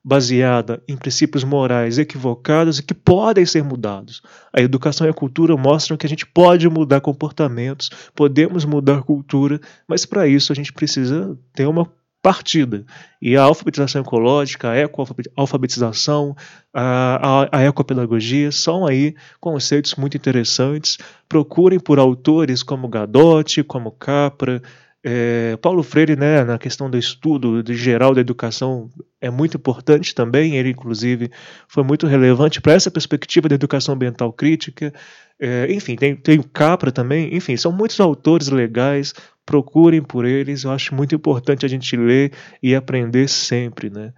baseada 0.10 0.82
em 0.88 0.98
princípios 0.98 1.43
morais 1.43 2.00
equivocados 2.00 2.80
e 2.80 2.84
que 2.84 2.95
podem 2.95 3.45
ser 3.45 3.63
mudados. 3.63 4.24
A 4.52 4.60
educação 4.60 5.06
e 5.06 5.10
a 5.12 5.13
cultura 5.13 5.56
mostram 5.56 5.95
que 5.95 6.08
a 6.08 6.10
gente 6.10 6.26
pode 6.26 6.67
mudar 6.67 7.00
comportamentos, 7.00 7.91
podemos 8.15 8.65
mudar 8.65 9.04
cultura, 9.04 9.62
mas 9.88 10.08
para 10.08 10.28
isso 10.28 10.52
a 10.52 10.56
gente 10.56 10.74
precisa 10.74 11.38
ter 11.54 11.67
uma 11.67 11.88
partida. 12.24 12.86
E 13.22 13.38
a 13.38 13.43
alfabetização 13.43 14.02
ecológica, 14.02 14.72
a 14.72 14.78
ecoalfabetização, 14.78 16.36
a, 16.74 17.43
a, 17.43 17.60
a 17.60 17.63
ecopedagogia 17.63 18.52
são 18.52 18.88
aí 18.88 19.15
conceitos 19.39 19.93
muito 19.95 20.17
interessantes. 20.17 20.98
Procurem 21.30 21.80
por 21.80 22.00
autores 22.00 22.63
como 22.63 22.88
Gadotti, 22.88 23.63
como 23.63 23.91
Capra, 23.91 24.62
é, 25.03 25.57
Paulo 25.57 25.81
Freire, 25.81 26.15
né, 26.15 26.43
na 26.43 26.57
questão 26.57 26.89
do 26.89 26.97
estudo 26.97 27.63
de 27.63 27.73
geral 27.75 28.13
da 28.13 28.21
educação, 28.21 28.89
é 29.21 29.29
muito 29.29 29.55
importante 29.57 30.13
também. 30.13 30.57
Ele, 30.57 30.69
inclusive, 30.69 31.31
foi 31.67 31.83
muito 31.83 32.05
relevante 32.05 32.59
para 32.62 32.73
essa 32.73 32.91
perspectiva 32.91 33.47
da 33.47 33.55
educação 33.55 33.95
ambiental 33.95 34.31
crítica. 34.33 34.93
É, 35.39 35.71
enfim, 35.71 35.95
tem, 35.95 36.15
tem 36.15 36.39
o 36.39 36.43
Capra 36.43 36.91
também. 36.91 37.33
Enfim, 37.33 37.55
são 37.55 37.71
muitos 37.71 37.99
autores 37.99 38.49
legais. 38.49 39.13
Procurem 39.45 40.01
por 40.01 40.25
eles. 40.25 40.63
Eu 40.63 40.71
acho 40.71 40.93
muito 40.93 41.15
importante 41.15 41.65
a 41.65 41.69
gente 41.69 41.95
ler 41.95 42.33
e 42.62 42.75
aprender 42.75 43.27
sempre, 43.29 43.89
né? 43.89 44.13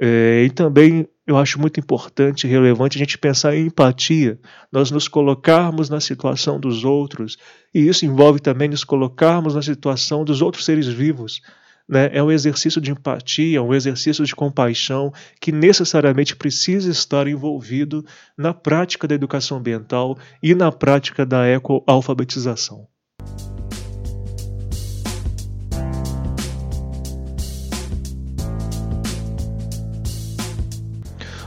É, 0.00 0.44
e 0.44 0.50
também 0.50 1.08
eu 1.26 1.38
acho 1.38 1.58
muito 1.58 1.80
importante 1.80 2.46
e 2.46 2.50
relevante 2.50 2.98
a 2.98 3.00
gente 3.00 3.16
pensar 3.16 3.56
em 3.56 3.66
empatia, 3.66 4.38
nós 4.70 4.90
nos 4.90 5.08
colocarmos 5.08 5.88
na 5.88 6.00
situação 6.00 6.60
dos 6.60 6.84
outros, 6.84 7.38
e 7.72 7.88
isso 7.88 8.04
envolve 8.04 8.40
também 8.40 8.68
nos 8.68 8.84
colocarmos 8.84 9.54
na 9.54 9.62
situação 9.62 10.24
dos 10.24 10.42
outros 10.42 10.64
seres 10.64 10.86
vivos. 10.86 11.40
Né? 11.88 12.10
É 12.12 12.22
um 12.22 12.30
exercício 12.30 12.80
de 12.80 12.90
empatia, 12.90 13.62
um 13.62 13.74
exercício 13.74 14.24
de 14.24 14.34
compaixão 14.34 15.12
que 15.40 15.52
necessariamente 15.52 16.34
precisa 16.34 16.90
estar 16.90 17.26
envolvido 17.28 18.04
na 18.36 18.52
prática 18.52 19.06
da 19.06 19.14
educação 19.14 19.58
ambiental 19.58 20.18
e 20.42 20.54
na 20.54 20.72
prática 20.72 21.24
da 21.24 21.46
ecoalfabetização. 21.46 22.86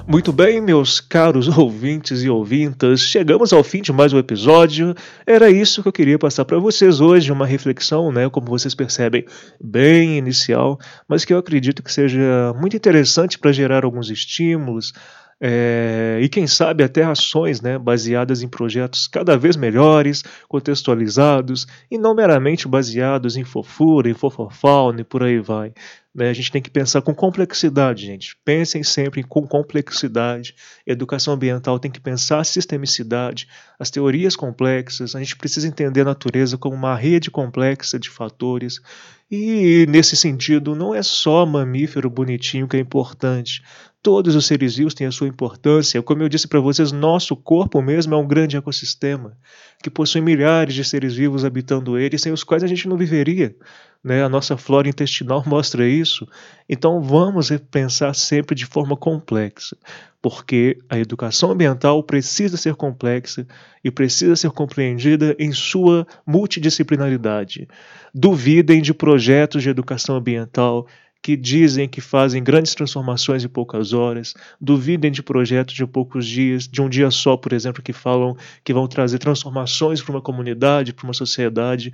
Muito 0.09 0.31
bem, 0.31 0.61
meus 0.61 1.01
caros 1.01 1.49
ouvintes 1.59 2.23
e 2.23 2.29
ouvintas, 2.29 3.01
chegamos 3.01 3.51
ao 3.51 3.61
fim 3.61 3.81
de 3.81 3.91
mais 3.91 4.13
um 4.13 4.17
episódio. 4.17 4.95
Era 5.25 5.49
isso 5.49 5.81
que 5.81 5.89
eu 5.89 5.91
queria 5.91 6.17
passar 6.17 6.45
para 6.45 6.57
vocês 6.57 7.01
hoje, 7.01 7.29
uma 7.29 7.45
reflexão, 7.45 8.09
né, 8.09 8.29
como 8.29 8.47
vocês 8.47 8.73
percebem, 8.73 9.25
bem 9.61 10.17
inicial, 10.17 10.79
mas 11.09 11.25
que 11.25 11.33
eu 11.33 11.37
acredito 11.37 11.83
que 11.83 11.91
seja 11.91 12.53
muito 12.57 12.77
interessante 12.77 13.37
para 13.37 13.51
gerar 13.51 13.83
alguns 13.83 14.09
estímulos, 14.09 14.93
é, 15.39 16.19
e 16.21 16.27
quem 16.27 16.47
sabe 16.47 16.83
até 16.83 17.03
ações 17.03 17.61
né, 17.61 17.77
baseadas 17.77 18.41
em 18.41 18.47
projetos 18.47 19.07
cada 19.07 19.37
vez 19.37 19.55
melhores, 19.55 20.23
contextualizados 20.47 21.67
e 21.91 21.97
não 21.97 22.15
meramente 22.15 22.67
baseados 22.67 23.37
em 23.37 23.43
fofura, 23.43 24.09
em 24.09 24.15
fofofauna 24.15 25.01
e 25.01 25.03
por 25.03 25.21
aí 25.21 25.39
vai. 25.39 25.73
Né? 26.17 26.31
A 26.31 26.33
gente 26.33 26.51
tem 26.51 26.61
que 26.61 26.71
pensar 26.71 27.03
com 27.03 27.13
complexidade, 27.13 28.03
gente. 28.07 28.35
Pensem 28.43 28.81
sempre 28.81 29.21
com 29.21 29.45
complexidade. 29.45 30.55
Educação 30.87 31.35
ambiental 31.35 31.77
tem 31.77 31.91
que 31.91 31.99
pensar 31.99 32.39
a 32.39 32.43
sistemicidade, 32.43 33.47
as 33.79 33.91
teorias 33.91 34.35
complexas. 34.35 35.15
A 35.15 35.19
gente 35.19 35.35
precisa 35.35 35.67
entender 35.67 36.01
a 36.01 36.05
natureza 36.05 36.57
como 36.57 36.75
uma 36.75 36.95
rede 36.95 37.29
complexa 37.29 37.99
de 37.99 38.09
fatores. 38.09 38.81
E 39.29 39.85
nesse 39.87 40.15
sentido, 40.15 40.73
não 40.73 40.95
é 40.95 41.03
só 41.03 41.45
mamífero 41.45 42.09
bonitinho 42.09 42.67
que 42.67 42.77
é 42.77 42.79
importante. 42.79 43.61
Todos 44.01 44.35
os 44.35 44.45
seres 44.45 44.75
vivos 44.75 44.93
têm 44.93 45.07
a 45.07 45.11
sua 45.11 45.27
importância. 45.27 46.01
Como 46.01 46.23
eu 46.23 46.29
disse 46.29 46.47
para 46.47 46.59
vocês, 46.59 46.91
nosso 46.91 47.35
corpo 47.35 47.81
mesmo 47.81 48.13
é 48.13 48.17
um 48.17 48.27
grande 48.27 48.55
ecossistema 48.55 49.37
que 49.81 49.89
possui 49.89 50.21
milhares 50.21 50.73
de 50.73 50.83
seres 50.83 51.15
vivos 51.15 51.43
habitando 51.43 51.97
ele, 51.97 52.17
sem 52.17 52.31
os 52.31 52.43
quais 52.43 52.63
a 52.63 52.67
gente 52.67 52.87
não 52.87 52.95
viveria. 52.95 53.55
Né? 54.03 54.23
A 54.23 54.29
nossa 54.29 54.55
flora 54.55 54.87
intestinal 54.87 55.43
mostra 55.45 55.87
isso. 55.87 56.27
Então 56.69 57.01
vamos 57.01 57.49
pensar 57.69 58.13
sempre 58.13 58.55
de 58.55 58.65
forma 58.65 58.95
complexa, 58.95 59.75
porque 60.21 60.77
a 60.89 60.97
educação 60.97 61.51
ambiental 61.51 62.01
precisa 62.03 62.55
ser 62.55 62.75
complexa 62.75 63.45
e 63.83 63.91
precisa 63.91 64.35
ser 64.35 64.51
compreendida 64.51 65.35
em 65.37 65.51
sua 65.51 66.07
multidisciplinaridade. 66.25 67.67
Duvidem 68.13 68.81
de 68.81 68.93
projetos 68.93 69.63
de 69.63 69.69
educação 69.69 70.15
ambiental 70.15 70.87
que 71.21 71.35
dizem 71.35 71.87
que 71.87 72.01
fazem 72.01 72.43
grandes 72.43 72.73
transformações 72.75 73.43
em 73.43 73.47
poucas 73.49 73.93
horas, 73.93 74.33
duvidem 74.59 75.11
de 75.11 75.21
projetos 75.21 75.75
de 75.75 75.85
poucos 75.85 76.25
dias, 76.25 76.67
de 76.67 76.81
um 76.81 76.89
dia 76.89 77.11
só, 77.11 77.35
por 77.35 77.53
exemplo, 77.53 77.83
que 77.83 77.93
falam 77.93 78.35
que 78.63 78.73
vão 78.73 78.87
trazer 78.87 79.19
transformações 79.19 80.01
para 80.01 80.11
uma 80.11 80.21
comunidade, 80.21 80.93
para 80.93 81.05
uma 81.05 81.13
sociedade. 81.13 81.91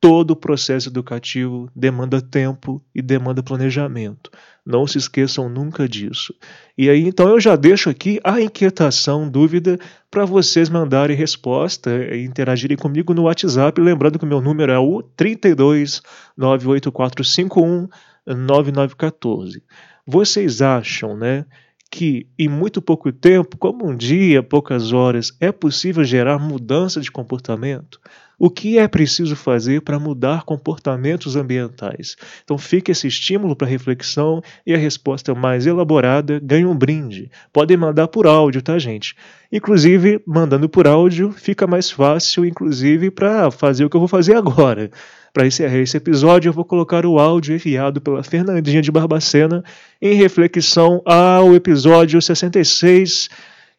Todo 0.00 0.32
o 0.32 0.36
processo 0.36 0.88
educativo 0.88 1.70
demanda 1.74 2.20
tempo 2.20 2.82
e 2.94 3.00
demanda 3.00 3.42
planejamento. 3.42 4.30
Não 4.64 4.86
se 4.86 4.98
esqueçam 4.98 5.48
nunca 5.48 5.88
disso. 5.88 6.34
E 6.76 6.90
aí, 6.90 7.06
então, 7.06 7.28
eu 7.28 7.40
já 7.40 7.56
deixo 7.56 7.88
aqui 7.88 8.20
a 8.22 8.40
inquietação, 8.40 9.28
dúvida, 9.28 9.78
para 10.10 10.24
vocês 10.24 10.68
mandarem 10.68 11.16
resposta 11.16 11.90
e 12.14 12.24
interagirem 12.24 12.76
comigo 12.76 13.14
no 13.14 13.22
WhatsApp. 13.22 13.80
Lembrando 13.80 14.18
que 14.18 14.24
o 14.24 14.28
meu 14.28 14.40
número 14.40 14.72
é 14.72 14.78
o 14.78 15.02
32 15.02 16.02
98451 16.36 17.88
9914. 18.26 19.62
Vocês 20.06 20.60
acham, 20.60 21.16
né, 21.16 21.44
que 21.90 22.26
em 22.38 22.48
muito 22.48 22.82
pouco 22.82 23.12
tempo, 23.12 23.56
como 23.56 23.86
um 23.88 23.96
dia, 23.96 24.42
poucas 24.42 24.92
horas, 24.92 25.32
é 25.40 25.52
possível 25.52 26.02
gerar 26.04 26.38
mudança 26.38 27.00
de 27.00 27.10
comportamento? 27.10 28.00
O 28.38 28.50
que 28.50 28.78
é 28.78 28.88
preciso 28.88 29.36
fazer 29.36 29.82
para 29.82 29.98
mudar 29.98 30.44
comportamentos 30.44 31.36
ambientais? 31.36 32.16
Então 32.42 32.58
fica 32.58 32.90
esse 32.90 33.06
estímulo 33.06 33.54
para 33.54 33.66
reflexão 33.66 34.42
e 34.66 34.74
a 34.74 34.78
resposta 34.78 35.34
mais 35.34 35.66
elaborada 35.66 36.40
ganha 36.42 36.68
um 36.68 36.76
brinde. 36.76 37.30
Podem 37.52 37.76
mandar 37.76 38.08
por 38.08 38.26
áudio, 38.26 38.60
tá, 38.60 38.78
gente? 38.78 39.14
Inclusive, 39.52 40.20
mandando 40.26 40.68
por 40.68 40.86
áudio 40.86 41.30
fica 41.30 41.66
mais 41.66 41.90
fácil, 41.90 42.44
inclusive, 42.44 43.10
para 43.10 43.50
fazer 43.50 43.84
o 43.84 43.90
que 43.90 43.96
eu 43.96 44.00
vou 44.00 44.08
fazer 44.08 44.34
agora. 44.36 44.90
Para 45.32 45.46
encerrar 45.46 45.78
esse 45.78 45.96
episódio, 45.96 46.48
eu 46.48 46.52
vou 46.52 46.64
colocar 46.64 47.04
o 47.04 47.18
áudio 47.18 47.54
enviado 47.54 48.00
pela 48.00 48.22
Fernandinha 48.22 48.80
de 48.80 48.92
Barbacena 48.92 49.64
em 50.00 50.14
reflexão 50.14 51.02
ao 51.04 51.54
episódio 51.54 52.22
66 52.22 53.28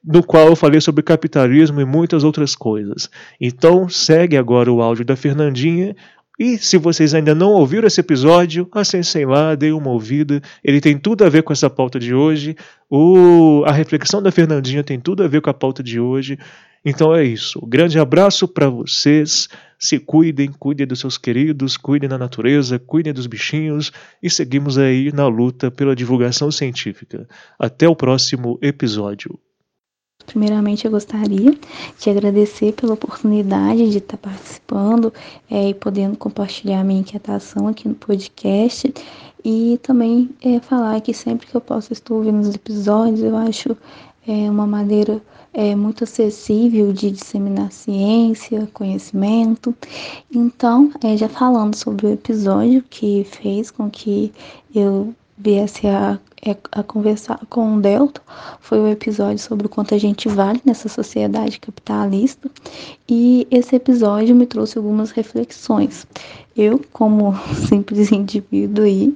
no 0.06 0.24
qual 0.24 0.48
eu 0.48 0.56
falei 0.56 0.80
sobre 0.80 1.02
capitalismo 1.02 1.82
e 1.82 1.86
muitas 1.86 2.24
outras 2.24 2.56
coisas. 2.56 3.10
Então, 3.42 3.90
segue 3.90 4.38
agora 4.38 4.72
o 4.72 4.82
áudio 4.82 5.04
da 5.04 5.16
Fernandinha. 5.16 5.96
E 6.38 6.58
se 6.58 6.78
vocês 6.78 7.14
ainda 7.14 7.34
não 7.34 7.52
ouviram 7.52 7.88
esse 7.88 8.02
episódio, 8.02 8.68
acessem 8.74 9.26
lá, 9.26 9.56
deem 9.56 9.72
uma 9.72 9.90
ouvida. 9.90 10.42
Ele 10.64 10.82
tem 10.82 10.98
tudo 10.98 11.24
a 11.24 11.30
ver 11.30 11.44
com 11.44 11.54
essa 11.54 11.70
pauta 11.70 11.98
de 11.98 12.14
hoje. 12.14 12.56
O, 12.90 13.64
a 13.66 13.72
reflexão 13.72 14.22
da 14.22 14.32
Fernandinha 14.32 14.84
tem 14.84 15.00
tudo 15.00 15.24
a 15.24 15.28
ver 15.28 15.42
com 15.42 15.50
a 15.50 15.54
pauta 15.54 15.82
de 15.82 16.00
hoje. 16.00 16.38
Então 16.86 17.16
é 17.16 17.24
isso. 17.24 17.66
Grande 17.66 17.98
abraço 17.98 18.48
para 18.48 18.70
vocês. 18.70 19.48
Se 19.80 19.98
cuidem, 19.98 20.52
cuidem 20.52 20.86
dos 20.86 21.00
seus 21.00 21.18
queridos, 21.18 21.78
cuidem 21.78 22.08
da 22.08 22.18
natureza, 22.18 22.78
cuidem 22.78 23.14
dos 23.14 23.28
bichinhos 23.28 23.92
e 24.22 24.30
seguimos 24.30 24.78
aí 24.78 25.12
na 25.12 25.28
luta 25.28 25.72
pela 25.72 25.96
divulgação 25.96 26.52
científica. 26.52 27.28
Até 27.58 27.88
o 27.88 27.96
próximo 27.96 28.60
episódio. 28.62 29.40
Primeiramente, 30.26 30.86
eu 30.86 30.92
gostaria 30.92 31.56
de 32.00 32.10
agradecer 32.10 32.74
pela 32.74 32.94
oportunidade 32.94 33.90
de 33.90 33.98
estar 34.00 34.18
participando 34.18 35.14
é, 35.50 35.70
e 35.70 35.74
podendo 35.74 36.18
compartilhar 36.18 36.84
minha 36.84 37.02
inquietação 37.02 37.68
aqui 37.68 37.88
no 37.88 37.96
podcast. 37.96 38.94
E 39.44 39.80
também 39.84 40.30
é, 40.42 40.60
falar 40.60 41.00
que 41.02 41.14
sempre 41.14 41.46
que 41.46 41.56
eu 41.56 41.62
posso 41.62 41.94
estar 41.94 42.14
ouvindo 42.14 42.42
os 42.42 42.56
episódios, 42.56 43.22
eu 43.22 43.38
acho 43.38 43.78
é, 44.28 44.50
uma 44.50 44.66
maneira 44.66 45.22
é, 45.54 45.74
muito 45.74 46.04
acessível 46.04 46.92
de 46.92 47.12
disseminar 47.12 47.72
ciência, 47.72 48.68
conhecimento. 48.74 49.74
Então, 50.34 50.92
é, 51.04 51.16
já 51.16 51.30
falando 51.30 51.76
sobre 51.76 52.08
o 52.08 52.14
episódio 52.14 52.84
que 52.90 53.24
fez 53.24 53.72
com 53.72 53.90
que 53.90 54.34
eu 54.74 55.14
viesse 55.38 55.88
a 55.88 56.20
é, 56.46 56.56
a 56.72 56.84
conversar 56.84 57.40
com 57.50 57.76
o 57.76 57.82
Delta 57.82 58.22
foi 58.60 58.80
o 58.80 58.88
episódio 58.88 59.40
sobre 59.40 59.66
o 59.66 59.70
quanto 59.70 59.96
a 59.96 59.98
gente 59.98 60.30
vale 60.30 60.62
nessa 60.64 60.88
sociedade 60.88 61.60
capitalista 61.60 62.50
e 63.10 63.48
esse 63.50 63.76
episódio 63.76 64.36
me 64.36 64.46
trouxe 64.46 64.78
algumas 64.78 65.10
reflexões. 65.10 66.06
Eu, 66.56 66.80
como 66.94 67.34
simples 67.68 68.12
indivíduo 68.12 68.86
aí, 68.86 69.14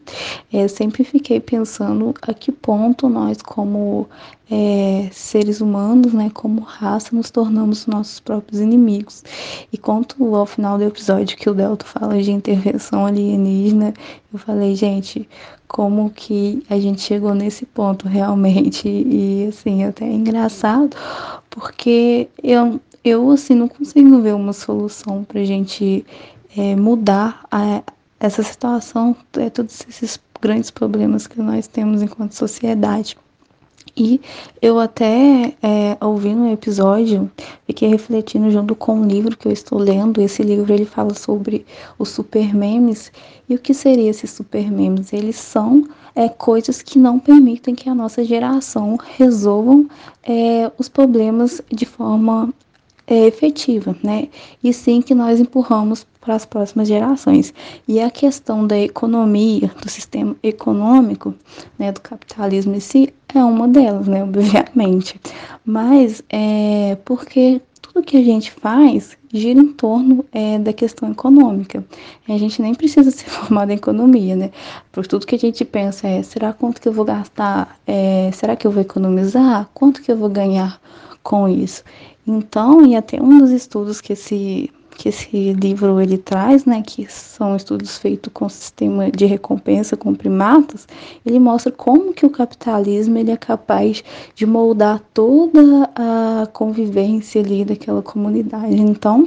é, 0.52 0.68
sempre 0.68 1.04
fiquei 1.04 1.40
pensando 1.40 2.14
a 2.22 2.34
que 2.34 2.52
ponto 2.52 3.08
nós, 3.08 3.42
como 3.42 4.10
é, 4.52 5.10
seres 5.12 5.62
humanos, 5.62 6.12
né, 6.12 6.30
como 6.34 6.62
raça, 6.62 7.16
nos 7.16 7.30
tornamos 7.30 7.88
nossos 7.88 8.20
próprios 8.20 8.60
inimigos. 8.60 9.24
E 9.72 9.78
quanto 9.78 10.36
ao 10.36 10.46
final 10.46 10.78
do 10.78 10.84
episódio 10.84 11.38
que 11.38 11.50
o 11.50 11.54
Delta 11.54 11.86
fala 11.86 12.22
de 12.22 12.32
intervenção 12.32 13.06
alienígena, 13.06 13.94
eu 14.34 14.40
falei, 14.40 14.76
gente, 14.76 15.28
como 15.68 16.10
que 16.10 16.64
a 16.70 16.80
gente 16.80 17.02
chegou 17.02 17.34
nesse 17.34 17.66
ponto 17.66 18.08
realmente. 18.08 18.90
E 19.20 19.48
assim, 19.48 19.84
até 19.84 20.06
é 20.06 20.12
engraçado, 20.12 20.96
porque 21.50 22.28
eu, 22.44 22.80
eu 23.04 23.30
assim, 23.32 23.56
não 23.56 23.68
consigo 23.68 24.20
ver 24.22 24.36
uma 24.36 24.54
solução 24.54 25.24
pra 25.24 25.44
gente 25.44 26.06
é, 26.60 26.76
mudar 26.76 27.46
a, 27.50 27.82
essa 28.20 28.44
situação, 28.44 29.16
é, 29.38 29.50
todos 29.50 29.80
esses 29.88 30.20
grandes 30.42 30.70
problemas 30.70 31.26
que 31.26 31.40
nós 31.40 31.68
temos 31.68 32.02
enquanto 32.02 32.34
sociedade. 32.34 33.18
E 33.96 34.20
eu 34.62 34.78
até, 34.78 35.56
é, 35.64 35.98
ouvindo 36.02 36.42
um 36.42 36.52
episódio, 36.52 37.32
fiquei 37.66 37.88
refletindo 37.90 38.52
junto 38.52 38.76
com 38.76 39.00
um 39.00 39.08
livro 39.08 39.38
que 39.38 39.48
eu 39.48 39.52
estou 39.52 39.80
lendo. 39.80 40.22
Esse 40.22 40.44
livro 40.44 40.72
ele 40.74 40.86
fala 40.86 41.14
sobre 41.14 41.66
os 41.98 42.10
super 42.10 42.54
memes. 42.54 43.12
E 43.48 43.56
o 43.56 43.60
que 43.60 43.74
seriam 43.74 44.10
esses 44.10 44.30
super 44.30 44.70
memes? 44.70 45.14
Eles 45.14 45.38
são 45.38 45.88
é, 46.14 46.28
coisas 46.28 46.82
que 46.82 47.00
não 47.00 47.20
permitem 47.20 47.74
que 47.74 47.90
a 47.90 47.96
nossa 47.96 48.24
geração 48.24 48.98
resolvam 49.18 49.90
é, 50.24 50.70
os 50.78 50.90
problemas 50.90 51.62
de 51.72 51.86
forma 51.86 52.54
é, 53.08 53.26
efetiva, 53.26 53.96
né? 54.04 54.30
E 54.64 54.72
sim 54.72 55.02
que 55.02 55.16
nós 55.16 55.40
empurramos 55.40 56.06
para 56.22 56.36
as 56.36 56.46
próximas 56.46 56.88
gerações. 56.88 57.54
E 57.88 58.00
a 58.00 58.10
questão 58.10 58.66
da 58.68 58.78
economia, 58.78 59.72
do 59.82 59.90
sistema 59.90 60.36
econômico, 60.44 61.34
né, 61.78 61.92
do 61.92 62.02
capitalismo 62.02 62.76
em 62.76 62.80
si, 62.80 63.14
é 63.34 63.44
uma 63.44 63.68
delas, 63.68 64.08
né, 64.08 64.24
obviamente. 64.24 65.20
Mas 65.66 66.22
é 66.30 66.98
porque 67.06 67.62
tudo 67.82 68.04
que 68.04 68.18
a 68.18 68.24
gente 68.24 68.52
faz 68.52 69.18
gira 69.32 69.60
em 69.60 69.68
torno 69.68 70.26
é, 70.32 70.58
da 70.58 70.74
questão 70.74 71.12
econômica. 71.12 71.86
A 72.28 72.38
gente 72.38 72.62
nem 72.62 72.74
precisa 72.74 73.10
ser 73.12 73.30
formado 73.30 73.72
em 73.72 73.76
economia, 73.76 74.36
né? 74.36 74.52
Por 74.92 75.06
tudo 75.06 75.26
que 75.26 75.36
a 75.36 75.40
gente 75.40 75.64
pensa 75.64 76.08
é, 76.08 76.22
será 76.24 76.54
quanto 76.54 76.82
que 76.82 76.88
eu 76.88 76.94
vou 76.94 77.06
gastar? 77.06 77.80
É, 77.86 78.32
será 78.34 78.56
que 78.56 78.66
eu 78.66 78.72
vou 78.72 78.82
economizar? 78.82 79.70
Quanto 79.74 80.02
que 80.02 80.12
eu 80.12 80.18
vou 80.18 80.30
ganhar 80.30 80.80
com 81.24 81.48
isso? 81.48 81.84
Então, 82.26 82.86
e 82.86 82.96
até 82.96 83.22
um 83.22 83.40
dos 83.40 83.52
estudos 83.52 84.02
que 84.02 84.14
esse 84.14 84.72
que 85.00 85.08
esse 85.08 85.54
livro 85.54 86.02
ele 86.02 86.18
traz, 86.18 86.66
né, 86.66 86.84
que 86.86 87.10
são 87.10 87.56
estudos 87.56 87.98
feitos 87.98 88.30
com 88.34 88.50
sistema 88.50 89.10
de 89.10 89.26
recompensa 89.26 89.96
com 89.96 90.14
primatas, 90.14 90.86
ele 91.26 91.40
mostra 91.40 91.72
como 91.72 92.14
que 92.14 92.26
o 92.26 92.30
capitalismo 92.30 93.18
ele 93.18 93.32
é 93.32 93.38
capaz 93.38 94.04
de 94.36 94.46
moldar 94.46 95.02
toda 95.14 95.90
a 95.96 96.48
convivência 96.52 97.40
ali 97.40 97.64
daquela 97.64 98.02
comunidade. 98.02 98.76
Então, 98.76 99.26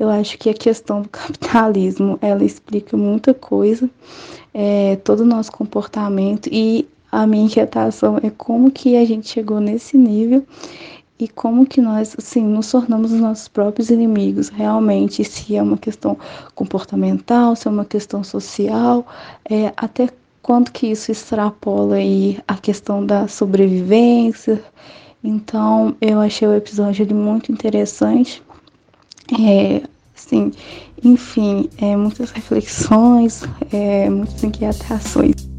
eu 0.00 0.10
acho 0.10 0.36
que 0.36 0.50
a 0.50 0.54
questão 0.54 1.02
do 1.02 1.08
capitalismo 1.08 2.18
ela 2.20 2.44
explica 2.44 2.96
muita 2.96 3.32
coisa, 3.32 3.88
é, 4.52 4.96
todo 4.96 5.20
o 5.20 5.24
nosso 5.24 5.52
comportamento 5.52 6.48
e 6.50 6.88
a 7.12 7.24
minha 7.24 7.44
inquietação 7.44 8.18
é 8.20 8.30
como 8.30 8.68
que 8.68 8.96
a 8.96 9.04
gente 9.04 9.28
chegou 9.28 9.60
nesse 9.60 9.96
nível 9.96 10.44
e 11.18 11.28
como 11.28 11.64
que 11.64 11.80
nós, 11.80 12.14
assim, 12.18 12.42
nos 12.42 12.70
tornamos 12.70 13.12
os 13.12 13.20
nossos 13.20 13.46
próprios 13.46 13.88
inimigos, 13.88 14.48
realmente, 14.48 15.22
se 15.24 15.56
é 15.56 15.62
uma 15.62 15.78
questão 15.78 16.18
comportamental, 16.54 17.54
se 17.54 17.68
é 17.68 17.70
uma 17.70 17.84
questão 17.84 18.24
social, 18.24 19.06
é, 19.48 19.72
até 19.76 20.08
quanto 20.42 20.72
que 20.72 20.88
isso 20.88 21.12
extrapola 21.12 21.96
aí 21.96 22.38
a 22.48 22.56
questão 22.56 23.04
da 23.06 23.28
sobrevivência. 23.28 24.62
Então, 25.22 25.96
eu 26.00 26.20
achei 26.20 26.46
o 26.48 26.54
episódio 26.54 27.14
muito 27.14 27.52
interessante. 27.52 28.42
É, 29.40 29.82
assim, 30.14 30.52
enfim, 31.02 31.70
é, 31.78 31.96
muitas 31.96 32.30
reflexões, 32.32 33.42
é, 33.72 34.10
muitas 34.10 34.42
inquietações. 34.42 35.53